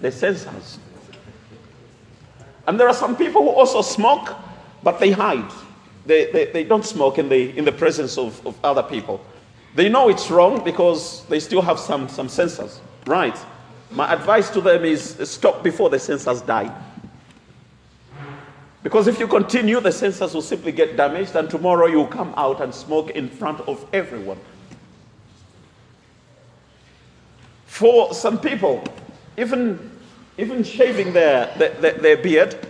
the 0.00 0.08
sensors. 0.08 0.78
And 2.66 2.78
there 2.78 2.88
are 2.88 2.94
some 2.94 3.16
people 3.16 3.42
who 3.42 3.50
also 3.50 3.82
smoke, 3.82 4.36
but 4.82 4.98
they 5.00 5.10
hide. 5.10 5.50
They, 6.06 6.30
they, 6.30 6.46
they 6.46 6.64
don't 6.64 6.84
smoke 6.84 7.18
in 7.18 7.28
the, 7.28 7.56
in 7.56 7.64
the 7.64 7.72
presence 7.72 8.16
of, 8.18 8.44
of 8.46 8.58
other 8.64 8.82
people. 8.82 9.24
They 9.74 9.88
know 9.88 10.08
it's 10.08 10.30
wrong 10.30 10.64
because 10.64 11.24
they 11.26 11.40
still 11.40 11.62
have 11.62 11.78
some, 11.78 12.08
some 12.08 12.28
sensors. 12.28 12.78
Right. 13.06 13.36
My 13.90 14.12
advice 14.12 14.50
to 14.50 14.60
them 14.60 14.84
is 14.84 15.16
stop 15.28 15.62
before 15.62 15.90
the 15.90 15.98
sensors 15.98 16.44
die. 16.44 16.74
Because 18.82 19.08
if 19.08 19.18
you 19.20 19.28
continue, 19.28 19.78
the 19.80 19.90
sensors 19.90 20.32
will 20.32 20.42
simply 20.42 20.72
get 20.72 20.96
damaged, 20.96 21.36
and 21.36 21.50
tomorrow 21.50 21.86
you'll 21.86 22.06
come 22.06 22.32
out 22.36 22.62
and 22.62 22.74
smoke 22.74 23.10
in 23.10 23.28
front 23.28 23.60
of 23.68 23.84
everyone. 23.92 24.38
For 27.66 28.14
some 28.14 28.38
people, 28.38 28.82
even, 29.36 29.90
even 30.38 30.64
shaving 30.64 31.12
their, 31.12 31.54
their, 31.58 31.92
their 31.92 32.16
beard, 32.16 32.69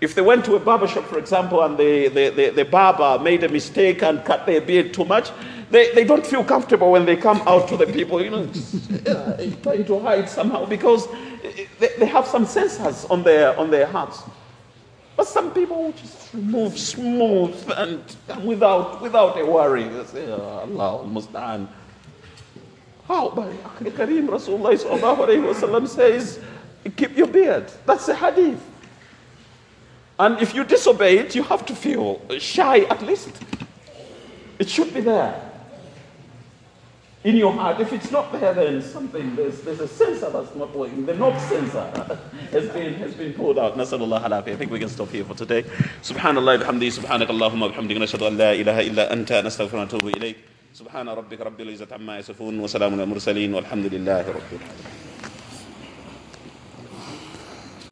if 0.00 0.14
they 0.14 0.22
went 0.22 0.44
to 0.44 0.54
a 0.54 0.60
barber 0.60 0.86
shop, 0.86 1.04
for 1.06 1.18
example, 1.18 1.62
and 1.62 1.76
the, 1.76 2.08
the, 2.08 2.28
the, 2.30 2.50
the, 2.50 2.64
barber 2.64 3.22
made 3.22 3.42
a 3.42 3.48
mistake 3.48 4.02
and 4.02 4.24
cut 4.24 4.46
their 4.46 4.60
beard 4.60 4.94
too 4.94 5.04
much, 5.04 5.30
they, 5.70 5.92
they 5.92 6.04
don't 6.04 6.24
feel 6.26 6.44
comfortable 6.44 6.92
when 6.92 7.04
they 7.04 7.16
come 7.16 7.42
out 7.46 7.68
to 7.68 7.76
the 7.76 7.86
people, 7.86 8.22
you 8.22 8.30
know, 8.30 8.46
trying 9.62 9.84
to 9.84 10.00
hide 10.00 10.28
somehow 10.28 10.64
because 10.64 11.08
they, 11.80 11.88
they 11.98 12.06
have 12.06 12.26
some 12.26 12.46
sensors 12.46 13.10
on 13.10 13.22
their, 13.24 13.58
on 13.58 13.70
their 13.70 13.86
hearts. 13.86 14.22
But 15.16 15.26
some 15.26 15.52
people 15.52 15.92
just 15.96 16.32
move 16.32 16.78
smooth 16.78 17.56
and 17.76 18.00
without, 18.46 19.02
without 19.02 19.38
a 19.40 19.44
worry. 19.44 19.88
They 19.88 20.04
say, 20.04 20.26
oh, 20.28 20.60
Allah 20.62 21.04
Musta'an. 21.04 21.66
How? 23.08 23.30
But 23.30 23.50
Kareem 23.96 24.28
Rasulullah 24.28 25.88
says, 25.88 26.38
keep 26.96 27.16
your 27.16 27.26
beard. 27.26 27.72
That's 27.84 28.06
a 28.08 28.14
hadith. 28.14 28.62
And 30.19 30.39
if 30.41 30.53
you 30.53 30.63
disobey 30.63 31.17
it, 31.17 31.35
you 31.35 31.43
have 31.43 31.65
to 31.65 31.75
feel 31.75 32.21
shy 32.39 32.79
at 32.85 33.01
least. 33.01 33.31
It 34.59 34.69
should 34.69 34.93
be 34.93 35.01
there 35.01 35.33
in 37.23 37.35
your 37.35 37.51
heart. 37.53 37.79
If 37.79 37.93
it's 37.93 38.11
not 38.11 38.31
there, 38.31 38.53
then 38.53 38.81
something, 38.81 39.35
there's, 39.35 39.61
there's 39.61 39.79
a 39.79 39.87
sensor 39.87 40.29
that's 40.29 40.55
not 40.55 40.75
working. 40.75 41.05
The 41.05 41.15
knob 41.15 41.39
sensor 41.41 41.85
has 42.51 42.69
been, 42.69 42.93
has 42.95 43.13
been 43.15 43.33
pulled 43.33 43.57
out. 43.57 43.75
نسأل 43.77 44.01
الله 44.01 44.25
العافية. 44.25 44.53
I 44.53 44.55
think 44.55 44.71
we 44.71 44.79
can 44.79 44.89
stop 44.89 45.09
here 45.09 45.23
for 45.23 45.33
today. 45.33 45.63
سبحان 46.03 46.37
الله 46.37 46.55
بحمده 46.55 46.89
سبحانك 46.89 47.29
اللهم 47.29 47.61
وبحمدك 47.61 47.97
نشهد 47.97 48.23
أن 48.23 48.37
لا 48.37 48.53
إله 48.53 48.79
إلا 48.79 49.13
أنت 49.13 49.33
نستغفرك 49.33 49.79
ونتوب 49.79 50.07
إليك 50.07 50.35
سبحان 50.73 51.09
ربك 51.09 51.41
رب 51.41 51.61
العزة 51.61 51.87
عما 51.91 52.17
يصفون 52.19 52.59
وسلام 52.59 52.93
على 52.93 53.03
المرسلين 53.03 53.53
والحمد 53.53 53.85
لله 53.93 54.21
رب 54.21 54.51
العالمين 54.53 55.06